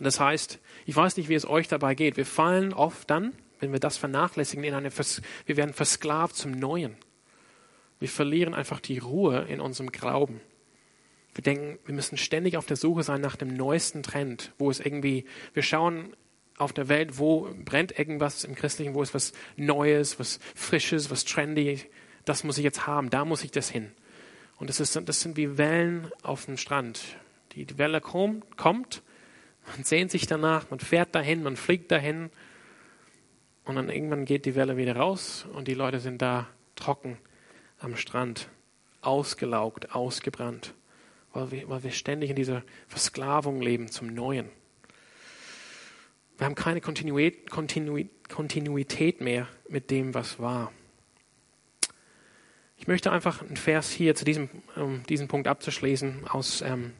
[0.00, 2.16] Das heißt, ich weiß nicht, wie es euch dabei geht.
[2.16, 6.52] Wir fallen oft dann, wenn wir das vernachlässigen, in eine Vers wir werden versklavt zum
[6.52, 6.96] Neuen.
[8.00, 10.40] Wir verlieren einfach die Ruhe in unserem Glauben.
[11.34, 14.80] Wir denken, wir müssen ständig auf der Suche sein nach dem neuesten Trend, wo es
[14.80, 16.16] irgendwie, wir schauen
[16.62, 21.24] auf der Welt, wo brennt irgendwas im Christlichen, wo ist was Neues, was Frisches, was
[21.24, 21.80] Trendy,
[22.24, 23.92] das muss ich jetzt haben, da muss ich das hin.
[24.56, 27.00] Und das, ist, das sind wie Wellen auf dem Strand.
[27.52, 29.02] Die, Welle kommt, kommt
[29.66, 32.30] man sehnt sich danach, man fährt dahin, man fliegt dahin
[33.64, 37.18] und dann irgendwann geht die Welle wieder raus und die Leute sind da trocken
[37.78, 38.48] am Strand,
[39.00, 40.74] ausgelaugt, ausgebrannt,
[41.32, 44.50] weil wir, weil wir ständig in dieser Versklavung leben zum Neuen.
[46.42, 47.50] Wir haben keine Kontinuität,
[48.28, 50.72] Kontinuität mehr mit dem, was war.
[52.76, 56.94] Ich möchte einfach einen Vers hier zu diesem, um diesen Punkt abzuschließen aus ähm,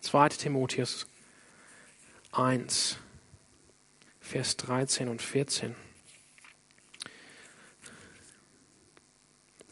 [0.00, 0.30] 2.
[0.30, 1.06] Timotheus
[2.32, 2.96] 1,
[4.20, 5.76] Vers 13 und 14.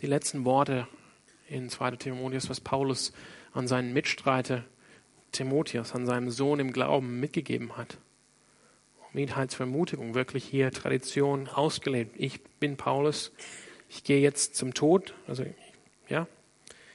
[0.02, 0.86] Die letzten Worte
[1.48, 1.92] in 2.
[1.92, 3.14] Timotheus, was Paulus
[3.54, 4.62] an seinen Mitstreiter
[5.32, 7.96] Timotheus, an seinem Sohn im Glauben mitgegeben hat.
[9.14, 12.16] Um ihn als Vermutigung wirklich hier Tradition ausgelebt.
[12.18, 13.32] Ich bin Paulus,
[13.88, 15.46] ich gehe jetzt zum Tod, also
[16.08, 16.26] ja,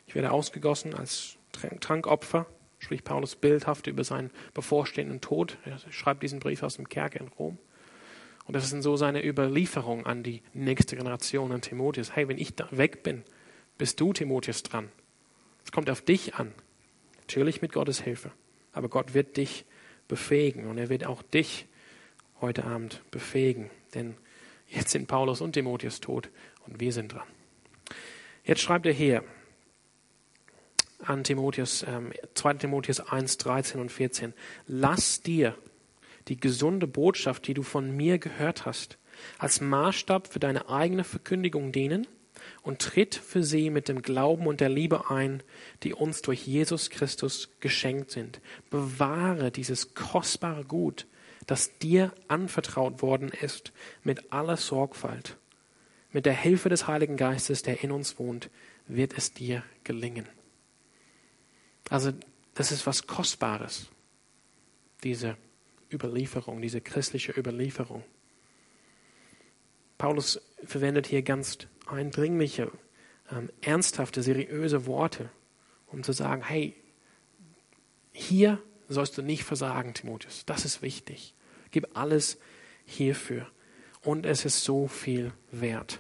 [0.06, 1.38] ich werde ausgegossen als
[1.80, 2.46] Trankopfer
[2.80, 5.58] spricht Paulus bildhaft über seinen bevorstehenden Tod.
[5.66, 7.58] Er schreibt diesen Brief aus dem Kerker in Rom.
[8.46, 12.16] Und das ist so seine Überlieferung an die nächste Generation, an Timotheus.
[12.16, 13.24] Hey, wenn ich da weg bin,
[13.78, 14.90] bist du, Timotheus, dran.
[15.64, 16.54] Es kommt auf dich an.
[17.20, 18.32] Natürlich mit Gottes Hilfe.
[18.72, 19.66] Aber Gott wird dich
[20.08, 21.68] befähigen und er wird auch dich
[22.42, 23.70] heute Abend befähigen.
[23.94, 24.16] Denn
[24.68, 26.30] jetzt sind Paulus und Timotheus tot
[26.68, 27.28] und wir sind dran.
[28.44, 29.24] Jetzt schreibt er hier,
[31.04, 32.56] an Timotheus, ähm, 2.
[32.56, 34.34] Timotheus 1, 13 und 14.
[34.68, 35.56] Lass dir
[36.28, 38.98] die gesunde Botschaft, die du von mir gehört hast,
[39.38, 42.08] als Maßstab für deine eigene Verkündigung dienen
[42.62, 45.44] und tritt für sie mit dem Glauben und der Liebe ein,
[45.84, 48.42] die uns durch Jesus Christus geschenkt sind.
[48.70, 51.08] Bewahre dieses kostbare Gut,
[51.50, 53.74] das dir anvertraut worden ist,
[54.04, 55.36] mit aller Sorgfalt.
[56.12, 58.52] Mit der Hilfe des Heiligen Geistes, der in uns wohnt,
[58.88, 60.30] wird es dir gelingen.
[61.90, 62.14] Also
[62.54, 63.90] das ist was Kostbares,
[65.04, 65.38] diese
[65.92, 68.04] Überlieferung, diese christliche Überlieferung.
[69.98, 72.72] Paulus verwendet hier ganz eindringliche,
[73.32, 75.32] ähm, ernsthafte, seriöse Worte,
[75.88, 76.76] um zu sagen, hey,
[78.12, 80.46] hier sollst du nicht versagen, Timotheus.
[80.46, 81.34] Das ist wichtig.
[81.72, 82.38] Gib alles
[82.86, 83.48] hierfür.
[84.02, 86.00] Und es ist so viel wert.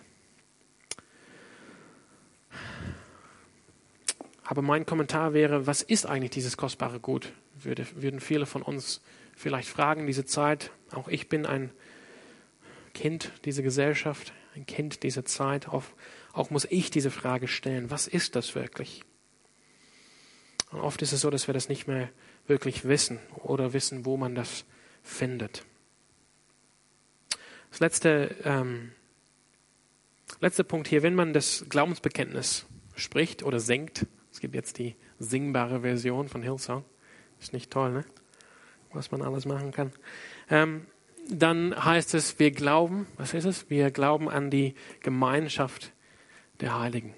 [4.43, 7.34] Aber mein Kommentar wäre, was ist eigentlich dieses kostbare Gut?
[7.61, 9.01] Würde, würden viele von uns
[9.36, 10.72] vielleicht fragen, diese Zeit.
[10.91, 11.72] Auch ich bin ein
[12.93, 15.67] Kind dieser Gesellschaft, ein Kind dieser Zeit.
[15.67, 15.84] Auch,
[16.34, 17.91] auch muss ich diese Frage stellen.
[17.91, 19.03] Was ist das wirklich?
[20.72, 22.09] Und oft ist es so, dass wir das nicht mehr
[22.47, 24.65] wirklich wissen oder wissen, wo man das
[25.03, 25.65] findet.
[27.71, 28.91] Das letzte, ähm,
[30.39, 35.81] letzte Punkt hier, wenn man das Glaubensbekenntnis spricht oder singt, es gibt jetzt die singbare
[35.81, 36.83] Version von Hillsong,
[37.39, 38.05] ist nicht toll, ne?
[38.93, 39.91] was man alles machen kann.
[40.49, 40.85] Ähm,
[41.29, 43.69] dann heißt es, wir glauben, was ist es?
[43.69, 45.91] Wir glauben an die Gemeinschaft
[46.59, 47.13] der Heiligen.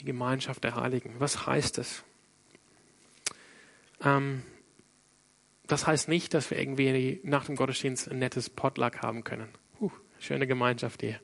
[0.00, 1.14] Die Gemeinschaft der Heiligen.
[1.18, 2.02] Was heißt es?
[4.02, 4.42] Ähm,
[5.66, 9.48] das heißt nicht, dass wir irgendwie nach dem Gottesdienst ein nettes Potluck haben können.
[9.80, 11.18] Uh, schöne Gemeinschaft hier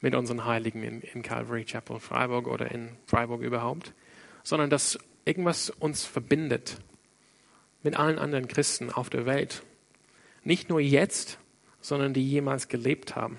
[0.00, 3.92] mit unseren Heiligen in, in Calvary Chapel Freiburg oder in Freiburg überhaupt,
[4.42, 6.78] sondern dass irgendwas uns verbindet
[7.82, 9.62] mit allen anderen Christen auf der Welt.
[10.42, 11.38] Nicht nur jetzt,
[11.80, 13.38] sondern die jemals gelebt haben.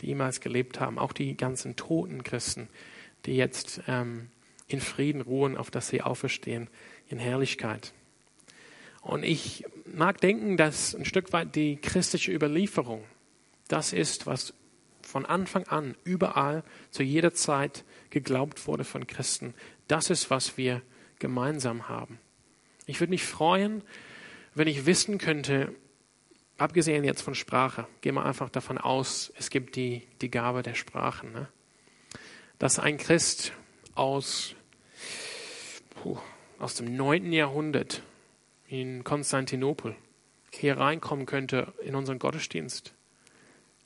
[0.00, 0.98] Die jemals gelebt haben.
[0.98, 2.68] Auch die ganzen toten Christen,
[3.26, 4.30] die jetzt ähm,
[4.66, 6.68] in Frieden ruhen, auf dass sie auferstehen
[7.08, 7.94] in Herrlichkeit.
[9.00, 13.04] Und ich mag denken, dass ein Stück weit die christliche Überlieferung
[13.68, 14.54] das ist, was
[15.02, 19.54] von Anfang an überall zu jeder Zeit geglaubt wurde von Christen.
[19.86, 20.82] Das ist, was wir
[21.18, 22.18] gemeinsam haben.
[22.86, 23.82] Ich würde mich freuen,
[24.54, 25.74] wenn ich wissen könnte,
[26.56, 30.74] abgesehen jetzt von Sprache, gehen wir einfach davon aus, es gibt die, die Gabe der
[30.74, 31.48] Sprachen, ne?
[32.58, 33.52] dass ein Christ
[33.94, 34.54] aus,
[35.90, 36.18] puh,
[36.58, 37.32] aus dem 9.
[37.32, 38.02] Jahrhundert
[38.68, 39.96] in Konstantinopel
[40.52, 42.94] hier reinkommen könnte in unseren Gottesdienst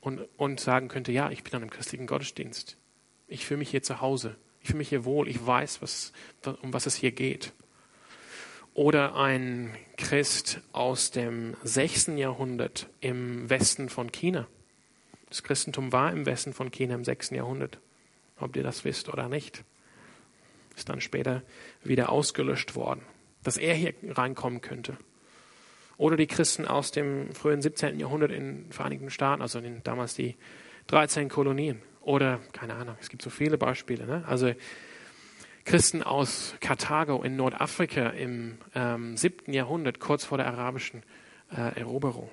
[0.01, 2.77] und, und sagen könnte, ja, ich bin an einem christlichen Gottesdienst.
[3.27, 4.35] Ich fühle mich hier zu Hause.
[4.61, 5.27] Ich fühle mich hier wohl.
[5.27, 6.11] Ich weiß, was,
[6.61, 7.53] um was es hier geht.
[8.73, 12.07] Oder ein Christ aus dem 6.
[12.15, 14.47] Jahrhundert im Westen von China.
[15.29, 17.31] Das Christentum war im Westen von China im 6.
[17.31, 17.79] Jahrhundert.
[18.39, 19.63] Ob ihr das wisst oder nicht.
[20.75, 21.43] Ist dann später
[21.83, 23.01] wieder ausgelöscht worden.
[23.43, 24.97] Dass er hier reinkommen könnte.
[25.97, 27.99] Oder die Christen aus dem frühen 17.
[27.99, 30.35] Jahrhundert in den Vereinigten Staaten, also in damals die
[30.87, 31.81] 13 Kolonien.
[32.01, 34.05] Oder, keine Ahnung, es gibt so viele Beispiele.
[34.05, 34.23] Ne?
[34.27, 34.53] Also
[35.65, 39.53] Christen aus Karthago in Nordafrika im ähm, 7.
[39.53, 41.03] Jahrhundert, kurz vor der arabischen
[41.55, 42.29] äh, Eroberung.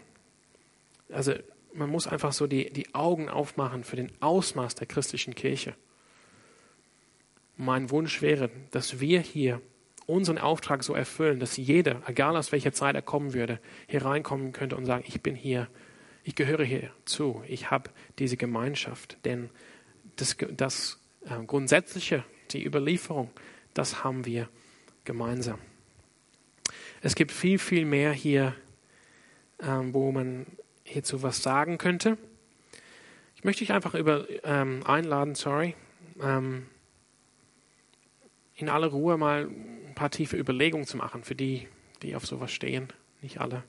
[1.13, 1.35] Also
[1.73, 5.75] man muss einfach so die, die Augen aufmachen für den Ausmaß der christlichen Kirche.
[7.57, 9.61] Mein Wunsch wäre, dass wir hier
[10.11, 14.53] unseren Auftrag so erfüllen, dass jeder, egal aus welcher Zeit er kommen würde, hier reinkommen
[14.53, 15.69] könnte und sagen, ich bin hier,
[16.25, 19.19] ich gehöre hier zu, ich habe diese Gemeinschaft.
[19.25, 19.51] Denn
[20.17, 23.31] das, das äh, Grundsätzliche, die Überlieferung,
[23.75, 24.49] das haben wir
[25.05, 25.59] gemeinsam.
[27.03, 28.55] Es gibt viel, viel mehr hier,
[29.63, 30.47] ähm, wo man
[30.85, 32.19] hierzu was sagen könnte.
[33.37, 35.75] Ich möchte dich einfach über, ähm, einladen, sorry,
[36.21, 36.67] ähm,
[38.57, 39.49] in aller Ruhe mal
[40.01, 41.69] paar tiefe Überlegungen zu machen für die,
[42.01, 42.89] die auf sowas stehen.
[43.21, 43.65] Nicht alle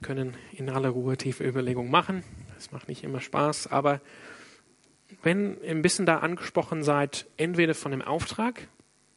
[0.00, 2.22] können in aller Ruhe tiefe Überlegungen machen.
[2.54, 4.00] Das macht nicht immer Spaß, aber
[5.24, 8.68] wenn ihr ein bisschen da angesprochen seid, entweder von dem Auftrag,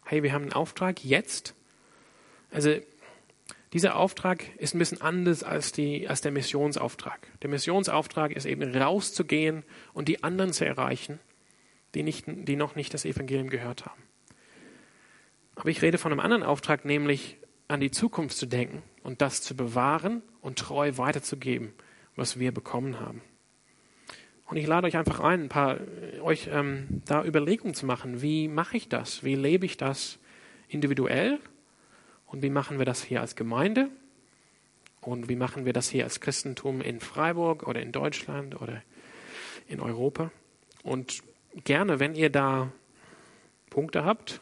[0.05, 1.53] hey, wir haben einen Auftrag jetzt.
[2.49, 2.77] Also
[3.73, 7.27] dieser Auftrag ist ein bisschen anders als, die, als der Missionsauftrag.
[7.43, 9.61] Der Missionsauftrag ist eben rauszugehen
[9.93, 11.19] und die anderen zu erreichen,
[11.93, 14.06] die, nicht, die noch nicht das Evangelium gehört haben.
[15.57, 17.37] Aber ich rede von einem anderen Auftrag, nämlich
[17.67, 21.73] an die Zukunft zu denken und das zu bewahren und treu weiterzugeben,
[22.15, 23.21] was wir bekommen haben.
[24.45, 25.79] Und ich lade euch einfach ein, ein paar
[26.21, 28.21] euch ähm, da Überlegungen zu machen.
[28.21, 29.23] Wie mache ich das?
[29.23, 30.19] Wie lebe ich das
[30.69, 31.39] individuell?
[32.27, 33.89] Und wie machen wir das hier als Gemeinde?
[35.01, 38.83] Und wie machen wir das hier als Christentum in Freiburg oder in Deutschland oder
[39.67, 40.31] in Europa?
[40.83, 41.23] Und
[41.65, 42.71] gerne, wenn ihr da
[43.69, 44.41] Punkte habt,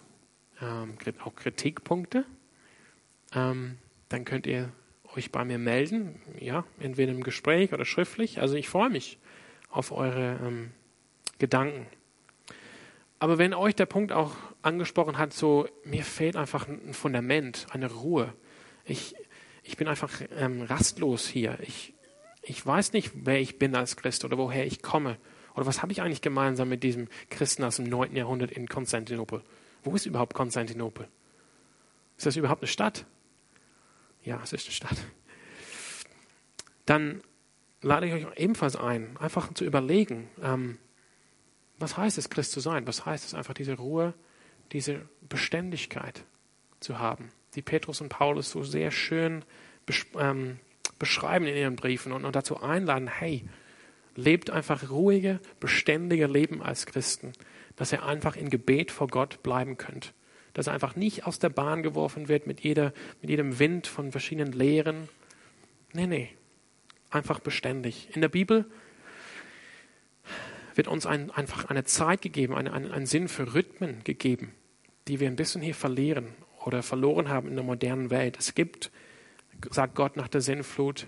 [0.61, 2.25] ähm, auch Kritikpunkte,
[3.33, 3.77] ähm,
[4.09, 4.71] dann könnt ihr
[5.15, 8.41] euch bei mir melden, ja, entweder im Gespräch oder schriftlich.
[8.41, 9.17] Also ich freue mich
[9.69, 10.71] auf eure ähm,
[11.39, 11.87] Gedanken.
[13.19, 17.91] Aber wenn euch der Punkt auch angesprochen hat, so mir fehlt einfach ein Fundament, eine
[17.91, 18.33] Ruhe.
[18.83, 19.15] Ich,
[19.63, 21.57] ich bin einfach ähm, rastlos hier.
[21.61, 21.93] Ich,
[22.43, 25.17] ich weiß nicht, wer ich bin als Christ oder woher ich komme.
[25.55, 28.15] Oder was habe ich eigentlich gemeinsam mit diesem Christen aus dem 9.
[28.15, 29.41] Jahrhundert in Konstantinopel?
[29.85, 31.07] Wo ist überhaupt Konstantinopel?
[32.17, 33.05] Ist das überhaupt eine Stadt?
[34.23, 34.97] Ja, es ist eine Stadt.
[36.85, 37.21] Dann
[37.81, 40.79] lade ich euch ebenfalls ein, einfach zu überlegen, ähm,
[41.77, 42.87] was heißt es, Christ zu sein?
[42.87, 44.13] Was heißt es einfach, diese Ruhe,
[44.71, 46.23] diese Beständigkeit
[46.79, 49.45] zu haben, die Petrus und Paulus so sehr schön
[49.85, 50.59] besch ähm,
[50.97, 53.43] beschreiben in ihren Briefen und, und dazu einladen, hey,
[54.15, 57.33] lebt einfach ruhige, beständige Leben als Christen,
[57.75, 60.13] dass ihr einfach in Gebet vor Gott bleiben könnt.
[60.53, 64.11] Dass er einfach nicht aus der Bahn geworfen wird mit, jeder, mit jedem Wind von
[64.11, 65.09] verschiedenen Lehren.
[65.93, 66.29] Nee, nee.
[67.09, 68.09] Einfach beständig.
[68.13, 68.65] In der Bibel
[70.75, 74.53] wird uns ein, einfach eine Zeit gegeben, ein, ein, ein Sinn für Rhythmen gegeben,
[75.07, 76.27] die wir ein bisschen hier verlieren
[76.65, 78.37] oder verloren haben in der modernen Welt.
[78.39, 78.91] Es gibt,
[79.71, 81.07] sagt Gott nach der Sinnflut,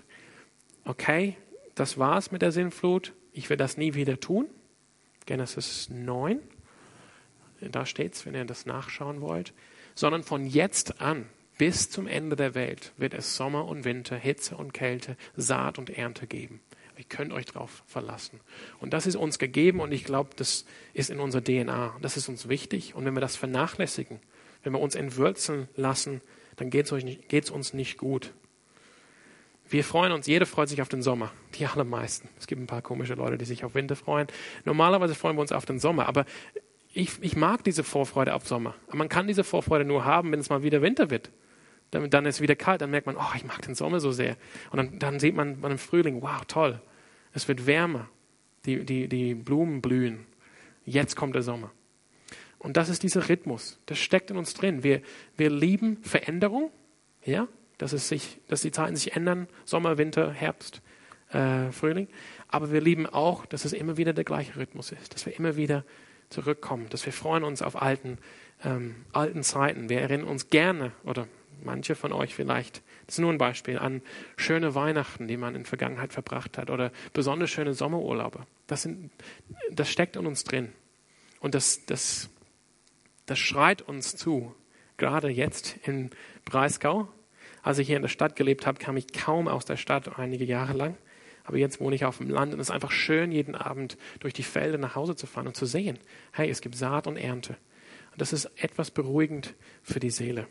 [0.84, 1.36] okay,
[1.74, 4.46] das war's mit der Sinnflut, ich werde das nie wieder tun.
[5.26, 6.40] Genesis 9,
[7.60, 9.52] da steht's, wenn ihr das nachschauen wollt.
[9.94, 11.26] Sondern von jetzt an
[11.58, 15.90] bis zum Ende der Welt wird es Sommer und Winter, Hitze und Kälte, Saat und
[15.90, 16.60] Ernte geben.
[16.96, 18.40] Ihr könnt euch darauf verlassen.
[18.80, 21.96] Und das ist uns gegeben und ich glaube, das ist in unserer DNA.
[22.02, 22.94] Das ist uns wichtig.
[22.94, 24.20] Und wenn wir das vernachlässigen,
[24.62, 26.20] wenn wir uns entwürzeln lassen,
[26.56, 28.32] dann geht es uns nicht gut.
[29.70, 32.28] Wir freuen uns, jeder freut sich auf den Sommer, die allermeisten.
[32.38, 34.26] Es gibt ein paar komische Leute, die sich auf Winter freuen.
[34.64, 36.24] Normalerweise freuen wir uns auf den Sommer, aber
[36.92, 38.74] ich, ich mag diese Vorfreude auf Sommer.
[38.88, 41.30] Aber man kann diese Vorfreude nur haben, wenn es mal wieder Winter wird.
[41.90, 44.12] Dann, dann ist es wieder kalt, dann merkt man, oh, ich mag den Sommer so
[44.12, 44.36] sehr.
[44.70, 46.80] Und dann, dann sieht man einem Frühling, wow, toll,
[47.32, 48.08] es wird wärmer.
[48.66, 50.26] Die, die, die Blumen blühen.
[50.84, 51.70] Jetzt kommt der Sommer.
[52.58, 53.78] Und das ist dieser Rhythmus.
[53.86, 54.82] Das steckt in uns drin.
[54.82, 55.00] Wir,
[55.36, 56.70] wir lieben Veränderung.
[57.24, 57.46] Ja,
[57.78, 59.46] dass, es sich, dass die Zeiten sich ändern.
[59.64, 60.82] Sommer, Winter, Herbst,
[61.30, 62.08] äh, Frühling.
[62.48, 65.14] Aber wir lieben auch, dass es immer wieder der gleiche Rhythmus ist.
[65.14, 65.84] Dass wir immer wieder
[66.30, 66.88] zurückkommen.
[66.90, 68.18] Dass wir freuen uns auf alten,
[68.64, 69.88] ähm, alten Zeiten.
[69.88, 71.28] Wir erinnern uns gerne, oder
[71.62, 74.02] manche von euch vielleicht, das ist nur ein Beispiel, an
[74.36, 78.46] schöne Weihnachten, die man in der Vergangenheit verbracht hat oder besonders schöne Sommerurlaube.
[78.66, 79.10] Das, sind,
[79.70, 80.72] das steckt in uns drin.
[81.40, 82.28] Und das, das,
[83.26, 84.54] das schreit uns zu.
[84.96, 86.10] Gerade jetzt in
[86.44, 87.08] Breisgau.
[87.62, 90.44] Als ich hier in der Stadt gelebt habe, kam ich kaum aus der Stadt einige
[90.44, 90.96] Jahre lang.
[91.48, 94.34] Aber jetzt wohne ich auf dem Land und es ist einfach schön, jeden Abend durch
[94.34, 95.98] die Felder nach Hause zu fahren und zu sehen,
[96.30, 97.56] hey, es gibt Saat und Ernte.
[98.12, 100.46] Und das ist etwas beruhigend für die Seele.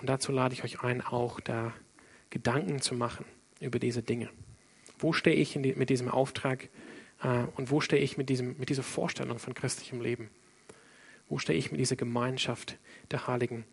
[0.00, 1.74] Und dazu lade ich euch ein, auch da
[2.30, 3.24] Gedanken zu machen
[3.58, 4.30] über diese Dinge.
[5.00, 6.68] Wo stehe ich die, mit diesem Auftrag
[7.20, 10.30] äh, und wo stehe ich mit, diesem, mit dieser Vorstellung von christlichem Leben?
[11.28, 12.78] Wo stehe ich mit dieser Gemeinschaft
[13.10, 13.64] der Heiligen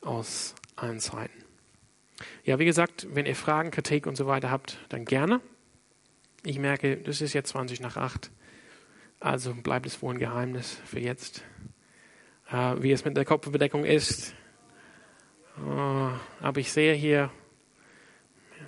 [0.00, 1.44] aus allen Zeiten?
[2.42, 5.40] Ja, wie gesagt, wenn ihr Fragen, Kritik und so weiter habt, dann gerne.
[6.44, 8.30] Ich merke, das ist jetzt 20 nach 8.
[9.20, 11.44] Also bleibt es wohl ein Geheimnis für jetzt.
[12.50, 14.34] Äh, wie es mit der Kopfbedeckung ist,
[15.66, 16.10] Oh,
[16.40, 17.30] aber ich sehe hier,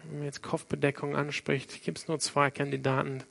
[0.04, 3.22] wenn man jetzt Kopfbedeckung anspricht, gibt es nur zwei Kandidaten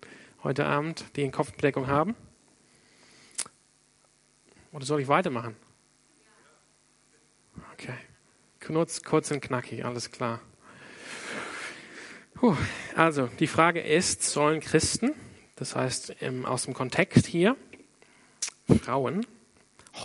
[0.44, 2.16] heute Abend, die eine Kopfbedeckung haben.
[4.72, 5.56] Oder soll ich weitermachen?
[7.74, 7.96] Okay.
[8.66, 10.42] Kurz, kurz und knackig, alles klar.
[12.40, 12.56] Puh.
[12.96, 15.14] Also, die Frage ist, sollen Christen,
[15.58, 17.58] das heißt im, aus dem Kontext hier,
[18.82, 19.28] Frauen,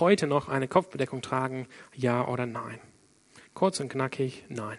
[0.01, 2.80] heute noch eine Kopfbedeckung tragen, ja oder nein?
[3.55, 4.78] Kurz und knackig, nein.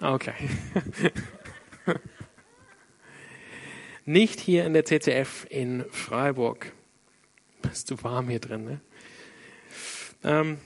[0.00, 0.32] Okay.
[4.06, 6.72] Nicht hier in der CCF in Freiburg.
[7.60, 8.80] Bist du warm hier drin, ne?
[10.24, 10.58] Ähm,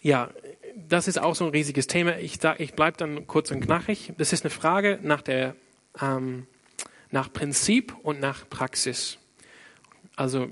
[0.00, 0.30] ja,
[0.76, 2.18] das ist auch so ein riesiges Thema.
[2.18, 4.12] Ich, ich bleibe dann kurz und knackig.
[4.18, 5.54] Das ist eine Frage nach, der,
[6.00, 6.46] ähm,
[7.10, 9.18] nach Prinzip und nach Praxis.
[10.16, 10.48] Also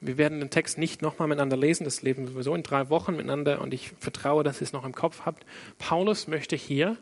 [0.00, 3.16] wir werden den Text nicht nochmal miteinander lesen, das lesen wir sowieso in drei Wochen
[3.16, 5.44] miteinander und ich vertraue, dass ihr es noch im Kopf habt.
[5.78, 6.96] Paulus möchte hier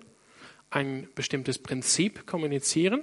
[0.70, 3.02] ein bestimmtes Prinzip kommunizieren.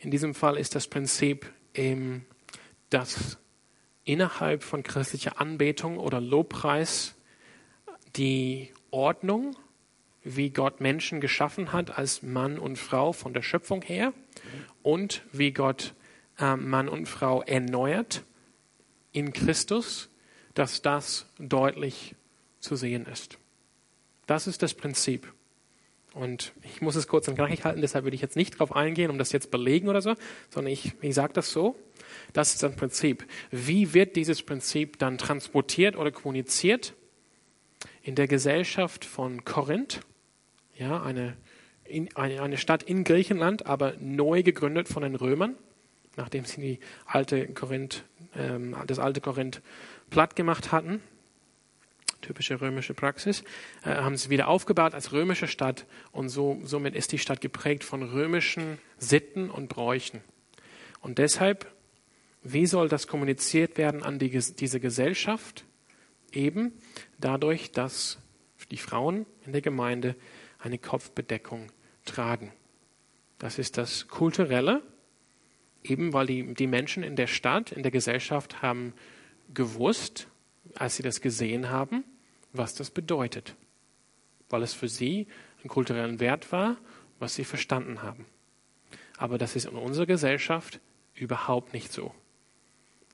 [0.00, 1.50] In diesem Fall ist das Prinzip,
[2.90, 3.38] dass
[4.04, 7.14] innerhalb von christlicher Anbetung oder Lobpreis
[8.16, 9.56] die Ordnung,
[10.24, 14.12] wie Gott Menschen geschaffen hat als Mann und Frau von der Schöpfung her
[14.82, 15.94] und wie Gott
[16.38, 18.24] äh, Mann und Frau erneuert
[19.12, 20.10] in Christus,
[20.54, 22.14] dass das deutlich
[22.60, 23.38] zu sehen ist.
[24.26, 25.32] Das ist das Prinzip.
[26.14, 29.10] Und ich muss es kurz und knackig halten, deshalb würde ich jetzt nicht darauf eingehen,
[29.10, 30.14] um das jetzt belegen oder so,
[30.50, 31.76] sondern ich, ich sage das so.
[32.32, 33.26] Das ist das Prinzip.
[33.50, 36.94] Wie wird dieses Prinzip dann transportiert oder kommuniziert?
[38.08, 40.00] In der Gesellschaft von Korinth,
[40.74, 41.36] ja, eine
[41.84, 45.56] in, eine Stadt in Griechenland, aber neu gegründet von den Römern,
[46.16, 48.04] nachdem sie die alte Korinth,
[48.34, 49.60] ähm, das alte Korinth
[50.08, 51.02] platt gemacht hatten.
[52.22, 53.44] Typische römische Praxis.
[53.84, 57.84] Äh, haben sie wieder aufgebaut als römische Stadt und so, somit ist die Stadt geprägt
[57.84, 60.22] von römischen Sitten und Bräuchen.
[61.02, 61.70] Und deshalb,
[62.42, 65.66] wie soll das kommuniziert werden an die, diese Gesellschaft?
[66.32, 66.72] Eben
[67.18, 68.18] dadurch, dass
[68.70, 70.16] die Frauen in der Gemeinde
[70.58, 71.70] eine Kopfbedeckung
[72.04, 72.52] tragen.
[73.38, 74.82] Das ist das Kulturelle,
[75.84, 78.94] eben weil die, die Menschen in der Stadt, in der Gesellschaft haben
[79.54, 80.28] gewusst,
[80.74, 82.04] als sie das gesehen haben,
[82.52, 83.54] was das bedeutet.
[84.48, 85.28] Weil es für sie
[85.60, 86.76] einen kulturellen Wert war,
[87.18, 88.26] was sie verstanden haben.
[89.16, 90.80] Aber das ist in unserer Gesellschaft
[91.14, 92.14] überhaupt nicht so.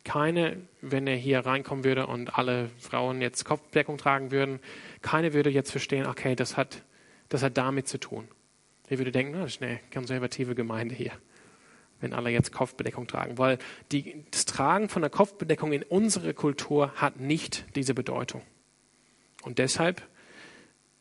[0.05, 4.61] Keine, wenn er hier reinkommen würde und alle Frauen jetzt Kopfbedeckung tragen würden,
[5.01, 6.83] keine würde jetzt verstehen, okay, das hat,
[7.31, 8.29] das hat damit zu tun.
[8.89, 11.13] Ich würde denken, das ist eine konservative Gemeinde hier,
[12.01, 13.39] wenn alle jetzt Kopfbedeckung tragen.
[13.39, 13.59] Weil
[13.93, 18.43] die, das Tragen von der Kopfbedeckung in unserer Kultur hat nicht diese Bedeutung.
[19.43, 20.03] Und deshalb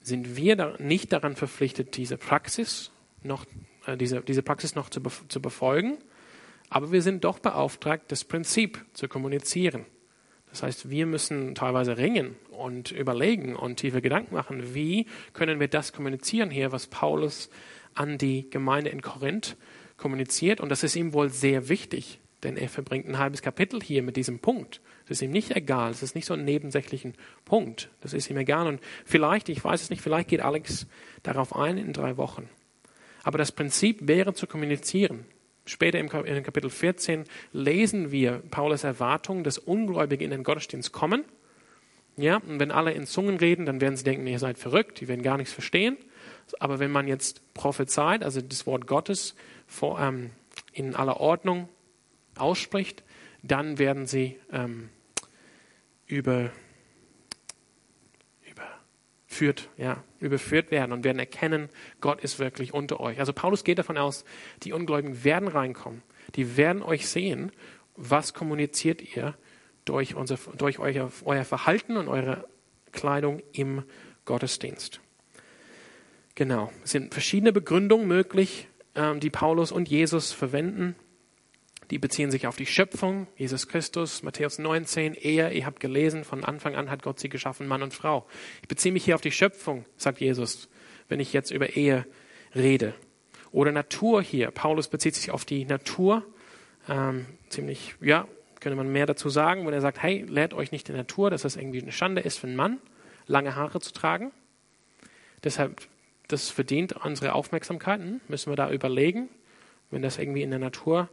[0.01, 2.91] sind wir da nicht daran verpflichtet, diese Praxis
[3.21, 3.45] noch,
[3.85, 5.97] äh, diese, diese Praxis noch zu, zu befolgen,
[6.69, 9.85] aber wir sind doch beauftragt, das Prinzip zu kommunizieren.
[10.49, 15.67] Das heißt, wir müssen teilweise ringen und überlegen und tiefe Gedanken machen, wie können wir
[15.67, 17.49] das kommunizieren hier, was Paulus
[17.95, 19.57] an die Gemeinde in Korinth
[19.97, 20.61] kommuniziert.
[20.61, 24.15] Und das ist ihm wohl sehr wichtig, denn er verbringt ein halbes Kapitel hier mit
[24.15, 24.81] diesem Punkt.
[25.07, 27.89] Das ist ihm nicht egal, es ist nicht so ein nebensächlichen Punkt.
[28.01, 28.67] Das ist ihm egal.
[28.67, 30.87] Und vielleicht, ich weiß es nicht, vielleicht geht Alex
[31.23, 32.47] darauf ein in drei Wochen.
[33.23, 35.25] Aber das Prinzip wäre zu kommunizieren.
[35.65, 41.23] Später im Kapitel 14 lesen wir Paulus Erwartung, dass Ungläubige in den Gottesdienst kommen.
[42.17, 45.07] Ja, und wenn alle in Zungen reden, dann werden sie denken, ihr seid verrückt, die
[45.07, 45.97] werden gar nichts verstehen.
[46.59, 49.35] Aber wenn man jetzt prophezeit, also das Wort Gottes
[49.65, 50.31] vor, ähm,
[50.73, 51.69] in aller Ordnung
[52.35, 53.03] ausspricht,
[53.41, 54.89] dann werden sie ähm,
[56.05, 56.51] über,
[59.33, 61.69] überführt, ja, überführt werden und werden erkennen,
[62.01, 63.19] Gott ist wirklich unter euch.
[63.19, 64.25] Also Paulus geht davon aus,
[64.61, 66.03] die Ungläubigen werden reinkommen,
[66.35, 67.51] die werden euch sehen,
[67.95, 69.35] was kommuniziert ihr
[69.85, 72.47] durch, unser, durch euer, euer Verhalten und eure
[72.91, 73.83] Kleidung im
[74.25, 75.01] Gottesdienst.
[76.35, 80.95] Genau, es sind verschiedene Begründungen möglich, ähm, die Paulus und Jesus verwenden.
[81.93, 86.43] Die beziehen sich auf die Schöpfung, Jesus Christus, Matthäus 19, Ehe, ihr habt gelesen, von
[86.43, 88.25] Anfang an hat Gott sie geschaffen, Mann und Frau.
[88.63, 90.69] Ich beziehe mich hier auf die Schöpfung, sagt Jesus,
[91.07, 92.07] wenn ich jetzt über Ehe
[92.55, 92.95] rede.
[93.51, 94.49] Oder Natur hier.
[94.49, 96.25] Paulus bezieht sich auf die Natur.
[96.89, 98.27] Ähm, ziemlich, ja,
[98.59, 101.29] könnte man mehr dazu sagen, wenn er sagt, hey, lehrt euch nicht in der Natur,
[101.29, 102.79] dass das irgendwie eine Schande ist für einen Mann,
[103.27, 104.31] lange Haare zu tragen.
[105.43, 105.79] Deshalb,
[106.27, 108.01] das verdient unsere Aufmerksamkeit.
[108.01, 108.19] Hm?
[108.27, 109.29] Müssen wir da überlegen,
[109.91, 111.07] wenn das irgendwie in der Natur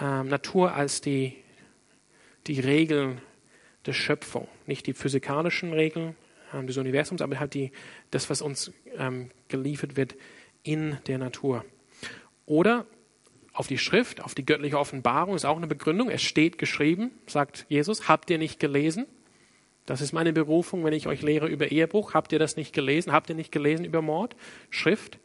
[0.00, 1.36] ähm, Natur als die,
[2.46, 3.20] die Regeln
[3.86, 6.14] der Schöpfung, nicht die physikalischen Regeln
[6.54, 7.72] ähm, des Universums, aber halt die,
[8.10, 10.14] das, was uns ähm, geliefert wird
[10.62, 11.64] in der Natur.
[12.46, 12.86] Oder
[13.52, 16.10] auf die Schrift, auf die göttliche Offenbarung ist auch eine Begründung.
[16.10, 19.06] Es steht geschrieben, sagt Jesus, habt ihr nicht gelesen?
[19.84, 22.14] Das ist meine Berufung, wenn ich euch lehre über Ehebruch.
[22.14, 23.12] Habt ihr das nicht gelesen?
[23.12, 24.36] Habt ihr nicht gelesen über Mord?
[24.70, 25.18] Schrift.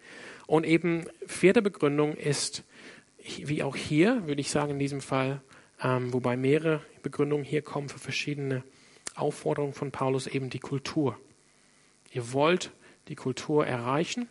[0.47, 2.63] Und eben vierte Begründung ist
[3.47, 5.41] wie auch hier, würde ich sagen, in diesem Fall,
[5.81, 8.63] ähm, wobei mehrere Begründungen hier kommen für verschiedene
[9.15, 11.19] Aufforderungen von Paulus, eben die Kultur.
[12.11, 12.71] Ihr wollt
[13.07, 14.27] die Kultur erreichen.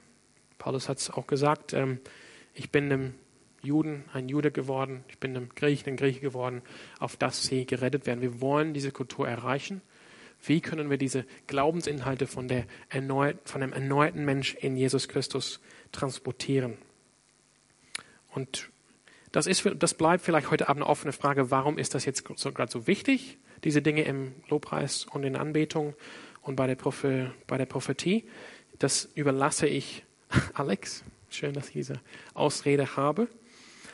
[0.59, 2.01] Paulus hat es auch gesagt, ähm,
[2.55, 3.15] ich bin einem
[3.63, 6.63] Juden ein Jude geworden, ich bin einem Griechen ein Grieche geworden,
[6.99, 8.21] auf das sie gerettet werden.
[8.21, 9.83] Wir wollen diese Kultur erreichen.
[10.43, 15.61] Wie können wir diese Glaubensinhalte von, der erneut, von dem erneuten Mensch in Jesus Christus
[15.93, 16.79] transportieren?
[18.31, 18.71] Und
[19.37, 22.53] das, ist, das bleibt vielleicht heute Abend eine offene Frage, warum ist das jetzt so,
[22.53, 25.93] gerade so wichtig, diese Dinge im Lobpreis und in Anbetung
[26.41, 28.25] und bei der, Prophe, bei der Prophetie.
[28.79, 30.05] Das überlasse ich
[30.55, 31.05] Alex.
[31.29, 32.01] Schön, dass ich diese
[32.33, 33.29] Ausrede habe.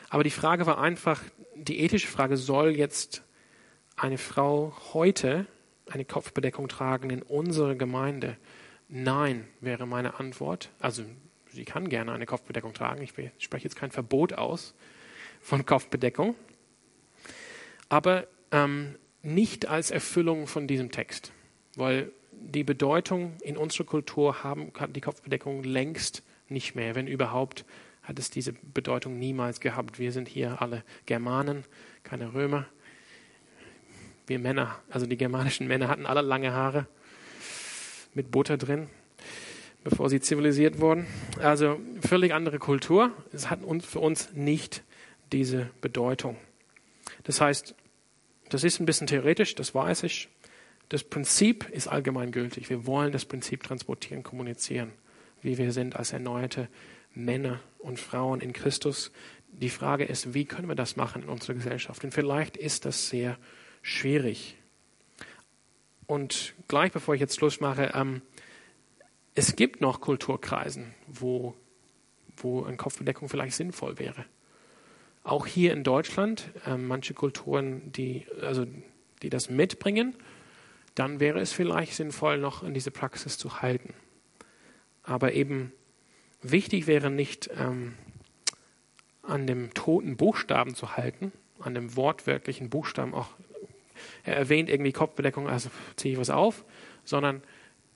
[0.09, 1.21] Aber die Frage war einfach,
[1.55, 3.21] die ethische Frage, soll jetzt
[3.97, 5.45] eine Frau heute
[5.89, 8.37] eine Kopfbedeckung tragen in unserer Gemeinde?
[8.87, 10.69] Nein, wäre meine Antwort.
[10.79, 11.03] Also
[11.51, 13.01] sie kann gerne eine Kopfbedeckung tragen.
[13.03, 14.73] Ich spreche jetzt kein Verbot aus
[15.43, 16.35] von Kopfbedeckung,
[17.89, 21.31] aber ähm, nicht als Erfüllung von diesem Text,
[21.75, 26.95] weil die Bedeutung in unserer Kultur haben die Kopfbedeckung längst nicht mehr.
[26.95, 27.65] Wenn überhaupt,
[28.01, 29.99] hat es diese Bedeutung niemals gehabt.
[29.99, 31.63] Wir sind hier alle Germanen,
[32.03, 32.65] keine Römer.
[34.27, 36.87] Wir Männer, also die germanischen Männer hatten alle lange Haare
[38.13, 38.89] mit Butter drin.
[39.83, 41.07] bevor sie zivilisiert wurden.
[41.39, 43.11] Also völlig andere Kultur.
[43.33, 44.83] Es hat für uns nicht
[45.33, 46.37] diese Bedeutung.
[47.23, 47.75] Das heißt,
[48.49, 50.29] das ist ein bisschen theoretisch, das weiß ich.
[50.89, 52.69] Das Prinzip ist allgemeingültig.
[52.69, 54.93] Wir wollen das Prinzip transportieren, kommunizieren,
[55.41, 56.69] wie wir sind als erneuerte
[57.13, 59.11] Männer und Frauen in Christus.
[59.47, 62.03] Die Frage ist, wie können wir das machen in unserer Gesellschaft?
[62.03, 63.37] Und vielleicht ist das sehr
[63.81, 64.57] schwierig.
[66.05, 68.21] Und gleich bevor ich jetzt Schluss mache, ähm,
[69.35, 71.55] es gibt noch Kulturkreisen, wo,
[72.37, 74.25] wo eine Kopfbedeckung vielleicht sinnvoll wäre.
[75.23, 78.65] Auch hier in Deutschland, äh, manche Kulturen, die, also,
[79.21, 80.15] die das mitbringen,
[80.95, 83.93] dann wäre es vielleicht sinnvoll, noch an diese Praxis zu halten.
[85.01, 85.71] Aber eben
[86.41, 87.95] wichtig wäre nicht, ähm,
[89.23, 93.29] an dem toten Buchstaben zu halten, an dem wortwörtlichen Buchstaben auch.
[94.23, 96.65] Er erwähnt irgendwie Kopfbedeckung, also ziehe ich was auf,
[97.05, 97.41] sondern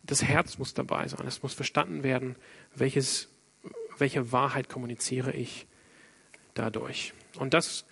[0.03, 1.27] das Herz muss dabei sein.
[1.27, 2.37] Es muss verstanden werden,
[2.73, 3.29] welches,
[3.97, 5.67] welche Wahrheit kommuniziere ich
[6.57, 7.13] dadurch.
[7.37, 7.85] Und das,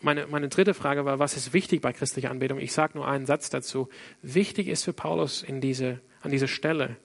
[0.00, 2.58] meine, meine dritte Frage war, was ist wichtig bei christlicher Anbetung?
[2.58, 3.88] Ich sage nur einen Satz dazu.
[4.22, 6.96] Wichtig ist für Paulus in diese, an dieser Stelle,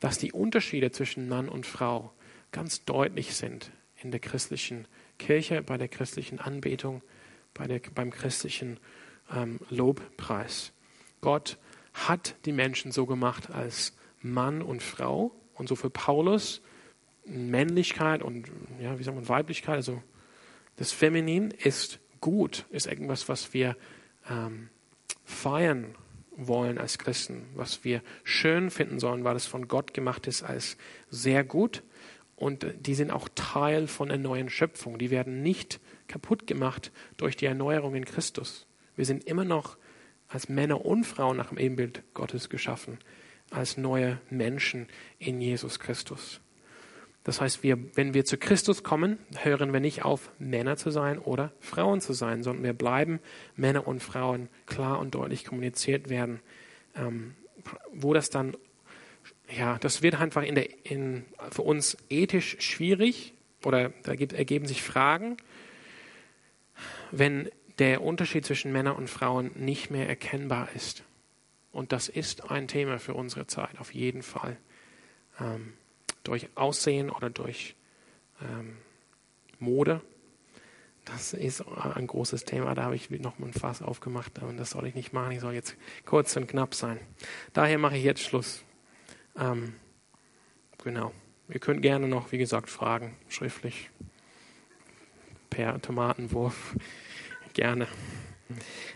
[0.00, 2.12] dass die Unterschiede zwischen Mann und Frau
[2.52, 3.70] ganz deutlich sind
[4.02, 4.86] in der christlichen
[5.18, 7.02] Kirche, bei der christlichen Anbetung,
[7.52, 8.78] bei der, beim christlichen
[9.34, 10.72] ähm, Lobpreis.
[11.20, 11.58] Gott
[11.92, 16.62] hat die Menschen so gemacht als Mann und Frau und so für Paulus
[17.28, 18.46] Männlichkeit und
[18.80, 20.02] ja, wie sagt man Weiblichkeit, also
[20.76, 23.76] das Feminin ist gut, ist irgendwas, was wir
[24.28, 24.68] ähm,
[25.24, 25.94] feiern
[26.36, 30.76] wollen als Christen, was wir schön finden sollen, weil es von Gott gemacht ist als
[31.10, 31.82] sehr gut.
[32.36, 34.98] Und die sind auch Teil von der neuen Schöpfung.
[34.98, 38.66] Die werden nicht kaputt gemacht durch die Erneuerung in Christus.
[38.94, 39.76] Wir sind immer noch
[40.28, 42.98] als Männer und Frauen nach dem Ebenbild Gottes geschaffen,
[43.50, 44.86] als neue Menschen
[45.18, 46.40] in Jesus Christus.
[47.28, 51.18] Das heißt, wir, wenn wir zu Christus kommen, hören wir nicht auf, Männer zu sein
[51.18, 53.20] oder Frauen zu sein, sondern wir bleiben
[53.54, 56.40] Männer und Frauen klar und deutlich kommuniziert werden.
[56.96, 57.34] Ähm,
[57.92, 58.56] wo das dann,
[59.54, 64.64] ja, das wird einfach in der, in, für uns ethisch schwierig oder da gibt, ergeben
[64.64, 65.36] sich Fragen,
[67.10, 71.04] wenn der Unterschied zwischen Männern und Frauen nicht mehr erkennbar ist.
[71.72, 74.56] Und das ist ein Thema für unsere Zeit, auf jeden Fall.
[75.38, 75.74] Ähm,
[76.28, 77.74] durch Aussehen oder durch
[78.42, 78.76] ähm,
[79.58, 80.00] Mode.
[81.06, 84.86] Das ist ein großes Thema, da habe ich noch ein Fass aufgemacht und das soll
[84.86, 85.32] ich nicht machen.
[85.32, 85.74] Ich soll jetzt
[86.04, 87.00] kurz und knapp sein.
[87.54, 88.62] Daher mache ich jetzt Schluss.
[89.38, 89.74] Ähm,
[90.84, 91.12] genau.
[91.48, 93.90] Ihr könnt gerne noch, wie gesagt, fragen, schriftlich,
[95.48, 96.76] per Tomatenwurf.
[97.54, 97.88] gerne.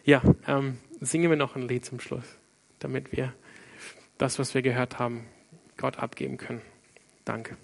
[0.04, 2.26] Ja, ähm, singen wir noch ein Lied zum Schluss,
[2.78, 3.32] damit wir
[4.18, 5.24] das, was wir gehört haben,
[5.78, 6.60] Gott abgeben können.
[7.24, 7.56] Danke.